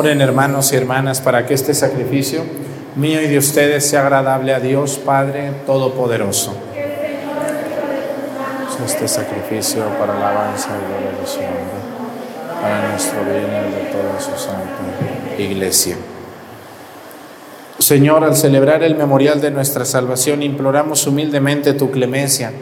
Oren 0.00 0.22
hermanos 0.22 0.72
y 0.72 0.76
hermanas 0.76 1.20
para 1.20 1.44
que 1.44 1.52
este 1.52 1.74
sacrificio 1.74 2.42
mío 2.96 3.20
y 3.20 3.26
de 3.26 3.36
ustedes 3.36 3.86
sea 3.86 4.00
agradable 4.00 4.54
a 4.54 4.58
Dios 4.58 4.96
Padre 4.96 5.52
Todopoderoso. 5.66 6.54
Este 8.82 9.06
sacrificio 9.06 9.84
para 9.98 10.18
la 10.18 10.30
alabanza 10.30 10.70
y 10.70 10.88
gloria 10.88 11.20
de 11.20 11.26
su 11.26 11.40
nombre, 11.40 12.62
para 12.62 12.88
nuestro 12.88 13.24
bien 13.24 13.44
y 13.44 13.74
de 13.74 13.90
toda 13.90 14.18
su 14.18 14.42
santa 14.42 15.36
iglesia. 15.38 15.98
Señor, 17.78 18.24
al 18.24 18.36
celebrar 18.36 18.82
el 18.82 18.94
memorial 18.94 19.42
de 19.42 19.50
nuestra 19.50 19.84
salvación, 19.84 20.42
imploramos 20.42 21.06
humildemente 21.06 21.74
tu 21.74 21.90
clemencia, 21.90 22.52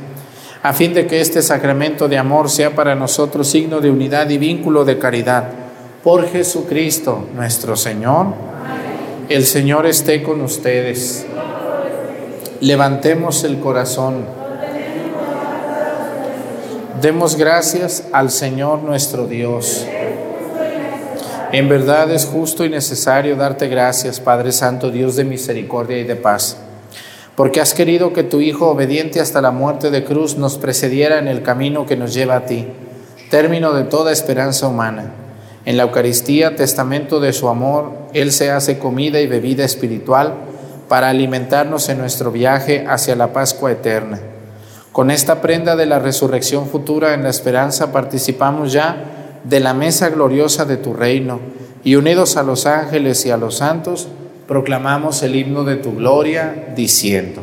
a 0.64 0.72
fin 0.72 0.92
de 0.92 1.06
que 1.06 1.20
este 1.20 1.42
sacramento 1.42 2.08
de 2.08 2.18
amor 2.18 2.50
sea 2.50 2.74
para 2.74 2.96
nosotros 2.96 3.46
signo 3.46 3.78
de 3.80 3.90
unidad 3.90 4.28
y 4.28 4.38
vínculo 4.38 4.84
de 4.84 4.98
caridad. 4.98 5.67
Por 6.08 6.26
Jesucristo 6.26 7.26
nuestro 7.34 7.76
Señor. 7.76 8.28
El 9.28 9.44
Señor 9.44 9.84
esté 9.84 10.22
con 10.22 10.40
ustedes. 10.40 11.26
Levantemos 12.62 13.44
el 13.44 13.60
corazón. 13.60 14.24
Demos 17.02 17.36
gracias 17.36 18.04
al 18.10 18.30
Señor 18.30 18.78
nuestro 18.84 19.26
Dios. 19.26 19.84
En 21.52 21.68
verdad 21.68 22.10
es 22.10 22.24
justo 22.24 22.64
y 22.64 22.70
necesario 22.70 23.36
darte 23.36 23.68
gracias, 23.68 24.18
Padre 24.18 24.52
Santo, 24.52 24.90
Dios 24.90 25.14
de 25.14 25.24
misericordia 25.24 25.98
y 25.98 26.04
de 26.04 26.16
paz, 26.16 26.56
porque 27.36 27.60
has 27.60 27.74
querido 27.74 28.14
que 28.14 28.22
tu 28.22 28.40
Hijo, 28.40 28.70
obediente 28.70 29.20
hasta 29.20 29.42
la 29.42 29.50
muerte 29.50 29.90
de 29.90 30.04
cruz, 30.04 30.38
nos 30.38 30.56
precediera 30.56 31.18
en 31.18 31.28
el 31.28 31.42
camino 31.42 31.84
que 31.84 31.96
nos 31.96 32.14
lleva 32.14 32.36
a 32.36 32.46
ti, 32.46 32.66
término 33.30 33.74
de 33.74 33.84
toda 33.84 34.10
esperanza 34.10 34.68
humana. 34.68 35.27
En 35.68 35.76
la 35.76 35.82
Eucaristía, 35.82 36.56
testamento 36.56 37.20
de 37.20 37.34
su 37.34 37.46
amor, 37.46 37.92
Él 38.14 38.32
se 38.32 38.50
hace 38.50 38.78
comida 38.78 39.20
y 39.20 39.26
bebida 39.26 39.66
espiritual 39.66 40.32
para 40.88 41.10
alimentarnos 41.10 41.90
en 41.90 41.98
nuestro 41.98 42.32
viaje 42.32 42.86
hacia 42.88 43.14
la 43.16 43.34
Pascua 43.34 43.70
eterna. 43.70 44.18
Con 44.92 45.10
esta 45.10 45.42
prenda 45.42 45.76
de 45.76 45.84
la 45.84 45.98
resurrección 45.98 46.68
futura 46.68 47.12
en 47.12 47.22
la 47.22 47.28
esperanza 47.28 47.92
participamos 47.92 48.72
ya 48.72 49.40
de 49.44 49.60
la 49.60 49.74
mesa 49.74 50.08
gloriosa 50.08 50.64
de 50.64 50.78
tu 50.78 50.94
reino, 50.94 51.38
y 51.84 51.96
unidos 51.96 52.38
a 52.38 52.42
los 52.42 52.64
ángeles 52.64 53.26
y 53.26 53.30
a 53.30 53.36
los 53.36 53.58
santos, 53.58 54.08
proclamamos 54.46 55.22
el 55.22 55.36
himno 55.36 55.64
de 55.64 55.76
tu 55.76 55.94
gloria, 55.94 56.72
diciendo, 56.74 57.42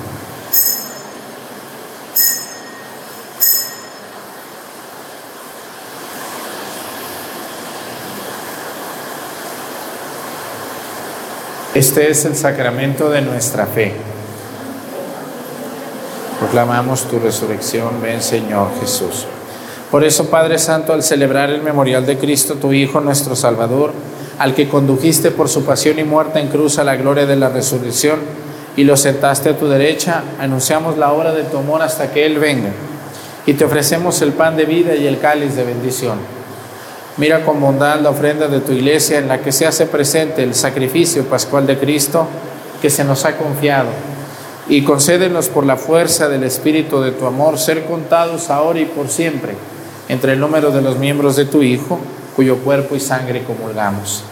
Este 11.81 12.11
es 12.11 12.25
el 12.25 12.35
sacramento 12.35 13.09
de 13.09 13.23
nuestra 13.23 13.65
fe. 13.65 13.91
Proclamamos 16.37 17.05
tu 17.05 17.17
resurrección, 17.17 17.99
ven 18.03 18.21
Señor 18.21 18.67
Jesús. 18.79 19.25
Por 19.89 20.03
eso, 20.03 20.29
Padre 20.29 20.59
Santo, 20.59 20.93
al 20.93 21.01
celebrar 21.01 21.49
el 21.49 21.63
memorial 21.63 22.05
de 22.05 22.19
Cristo, 22.19 22.53
tu 22.53 22.71
Hijo, 22.71 23.01
nuestro 23.01 23.35
Salvador, 23.35 23.93
al 24.37 24.53
que 24.53 24.69
condujiste 24.69 25.31
por 25.31 25.49
su 25.49 25.65
pasión 25.65 25.97
y 25.97 26.03
muerte 26.03 26.39
en 26.39 26.49
cruz 26.49 26.77
a 26.77 26.83
la 26.83 26.97
gloria 26.97 27.25
de 27.25 27.35
la 27.35 27.49
resurrección 27.49 28.19
y 28.77 28.83
lo 28.83 28.95
sentaste 28.95 29.49
a 29.49 29.57
tu 29.57 29.67
derecha, 29.67 30.21
anunciamos 30.39 30.99
la 30.99 31.11
hora 31.13 31.33
de 31.33 31.45
tu 31.45 31.57
amor 31.57 31.81
hasta 31.81 32.11
que 32.11 32.27
Él 32.27 32.37
venga. 32.37 32.69
Y 33.47 33.53
te 33.53 33.65
ofrecemos 33.65 34.21
el 34.21 34.33
pan 34.33 34.55
de 34.55 34.65
vida 34.65 34.93
y 34.93 35.07
el 35.07 35.17
cáliz 35.17 35.55
de 35.55 35.63
bendición. 35.63 36.19
Mira 37.17 37.43
con 37.43 37.59
bondad 37.59 37.99
la 37.99 38.09
ofrenda 38.09 38.47
de 38.47 38.61
tu 38.61 38.71
iglesia 38.71 39.19
en 39.19 39.27
la 39.27 39.41
que 39.41 39.51
se 39.51 39.67
hace 39.67 39.85
presente 39.85 40.43
el 40.43 40.55
sacrificio 40.55 41.25
pascual 41.25 41.67
de 41.67 41.77
Cristo 41.77 42.25
que 42.81 42.89
se 42.89 43.03
nos 43.03 43.25
ha 43.25 43.37
confiado. 43.37 43.89
Y 44.69 44.83
concédenos 44.83 45.49
por 45.49 45.65
la 45.65 45.75
fuerza 45.75 46.29
del 46.29 46.43
Espíritu 46.43 47.01
de 47.01 47.11
tu 47.11 47.25
amor 47.25 47.57
ser 47.57 47.85
contados 47.85 48.49
ahora 48.49 48.79
y 48.79 48.85
por 48.85 49.09
siempre 49.09 49.55
entre 50.07 50.33
el 50.33 50.39
número 50.39 50.71
de 50.71 50.81
los 50.81 50.97
miembros 50.97 51.35
de 51.35 51.45
tu 51.45 51.61
Hijo, 51.63 51.99
cuyo 52.35 52.57
cuerpo 52.57 52.95
y 52.95 52.99
sangre 52.99 53.43
comulgamos. 53.43 54.23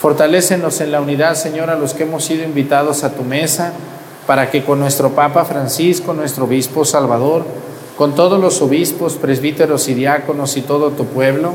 Fortalécenos 0.00 0.80
en 0.80 0.92
la 0.92 1.00
unidad, 1.00 1.34
Señor, 1.34 1.70
a 1.70 1.76
los 1.76 1.94
que 1.94 2.02
hemos 2.02 2.24
sido 2.24 2.44
invitados 2.44 3.04
a 3.04 3.12
tu 3.12 3.22
mesa, 3.22 3.72
para 4.26 4.50
que 4.50 4.64
con 4.64 4.80
nuestro 4.80 5.10
Papa 5.10 5.44
Francisco, 5.44 6.14
nuestro 6.14 6.44
Obispo 6.44 6.84
Salvador, 6.84 7.44
con 7.96 8.14
todos 8.14 8.40
los 8.40 8.60
obispos, 8.60 9.14
presbíteros 9.14 9.88
y 9.88 9.94
diáconos 9.94 10.56
y 10.56 10.62
todo 10.62 10.90
tu 10.90 11.06
pueblo, 11.06 11.54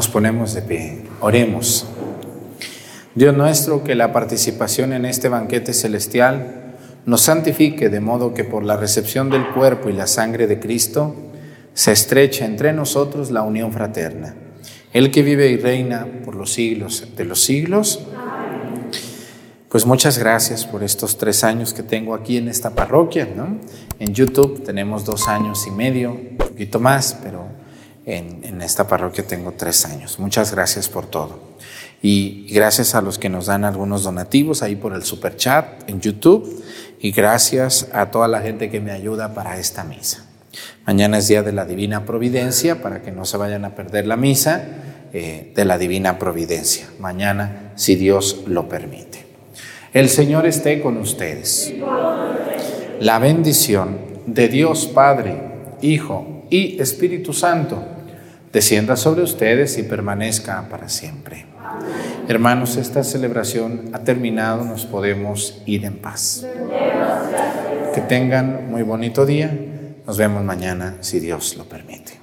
Nos 0.00 0.08
ponemos 0.08 0.54
de 0.54 0.62
pie, 0.62 1.02
oremos. 1.20 1.84
Dios 3.14 3.36
nuestro, 3.36 3.84
que 3.84 3.94
la 3.94 4.14
participación 4.14 4.94
en 4.94 5.04
este 5.04 5.28
banquete 5.28 5.74
celestial 5.74 6.74
nos 7.04 7.20
santifique 7.20 7.90
de 7.90 8.00
modo 8.00 8.32
que 8.32 8.44
por 8.44 8.64
la 8.64 8.78
recepción 8.78 9.28
del 9.28 9.46
cuerpo 9.48 9.90
y 9.90 9.92
la 9.92 10.06
sangre 10.06 10.46
de 10.46 10.58
Cristo 10.58 11.14
se 11.74 11.92
estreche 11.92 12.46
entre 12.46 12.72
nosotros 12.72 13.30
la 13.30 13.42
unión 13.42 13.74
fraterna. 13.74 14.34
El 14.94 15.10
que 15.10 15.22
vive 15.22 15.50
y 15.50 15.58
reina 15.58 16.06
por 16.24 16.34
los 16.34 16.50
siglos 16.50 17.06
de 17.14 17.24
los 17.26 17.42
siglos. 17.44 18.00
Pues 19.68 19.84
muchas 19.84 20.16
gracias 20.16 20.64
por 20.64 20.82
estos 20.82 21.18
tres 21.18 21.44
años 21.44 21.74
que 21.74 21.82
tengo 21.82 22.14
aquí 22.14 22.38
en 22.38 22.48
esta 22.48 22.70
parroquia. 22.70 23.28
¿no? 23.36 23.58
En 23.98 24.14
YouTube 24.14 24.64
tenemos 24.64 25.04
dos 25.04 25.28
años 25.28 25.66
y 25.66 25.70
medio, 25.70 26.12
un 26.12 26.36
poquito 26.38 26.80
más, 26.80 27.18
pero 27.22 27.49
en, 28.06 28.60
esta 28.62 28.86
parroquia 28.86 29.26
tengo 29.26 29.52
tres 29.52 29.84
años. 29.84 30.18
Muchas 30.18 30.52
gracias 30.52 30.88
por 30.88 31.06
todo. 31.06 31.50
Y 32.02 32.46
gracias 32.52 32.94
a 32.94 33.02
los 33.02 33.18
que 33.18 33.28
nos 33.28 33.46
dan 33.46 33.64
algunos 33.64 34.04
donativos 34.04 34.62
ahí 34.62 34.74
por 34.74 34.94
el 34.94 35.02
super 35.02 35.36
chat 35.36 35.88
en 35.88 36.00
YouTube. 36.00 36.64
Y 37.00 37.12
gracias 37.12 37.88
a 37.92 38.10
toda 38.10 38.28
la 38.28 38.40
gente 38.40 38.70
que 38.70 38.80
me 38.80 38.90
ayuda 38.90 39.34
para 39.34 39.58
esta 39.58 39.84
misa. 39.84 40.26
Mañana 40.86 41.18
es 41.18 41.28
día 41.28 41.42
de 41.42 41.52
la 41.52 41.64
Divina 41.64 42.04
Providencia 42.04 42.82
para 42.82 43.02
que 43.02 43.12
no 43.12 43.24
se 43.24 43.36
vayan 43.36 43.64
a 43.64 43.74
perder 43.74 44.06
la 44.06 44.16
misa 44.16 44.64
eh, 45.12 45.52
de 45.54 45.64
la 45.64 45.78
Divina 45.78 46.18
Providencia. 46.18 46.88
Mañana, 46.98 47.72
si 47.76 47.96
Dios 47.96 48.42
lo 48.46 48.68
permite. 48.68 49.26
El 49.92 50.08
Señor 50.08 50.46
esté 50.46 50.80
con 50.80 50.96
ustedes. 50.96 51.72
La 53.00 53.18
bendición 53.18 53.98
de 54.26 54.48
Dios 54.48 54.86
Padre, 54.86 55.50
Hijo 55.82 56.39
y 56.50 56.80
Espíritu 56.80 57.32
Santo 57.32 57.82
descienda 58.52 58.96
sobre 58.96 59.22
ustedes 59.22 59.78
y 59.78 59.84
permanezca 59.84 60.68
para 60.68 60.88
siempre. 60.88 61.46
Hermanos, 62.28 62.76
esta 62.76 63.02
celebración 63.04 63.90
ha 63.92 64.00
terminado, 64.00 64.64
nos 64.64 64.86
podemos 64.86 65.62
ir 65.66 65.84
en 65.84 65.96
paz. 65.96 66.46
Que 67.94 68.00
tengan 68.02 68.70
muy 68.70 68.82
bonito 68.82 69.26
día. 69.26 69.56
Nos 70.06 70.18
vemos 70.18 70.44
mañana, 70.44 70.96
si 71.00 71.20
Dios 71.20 71.56
lo 71.56 71.64
permite. 71.64 72.19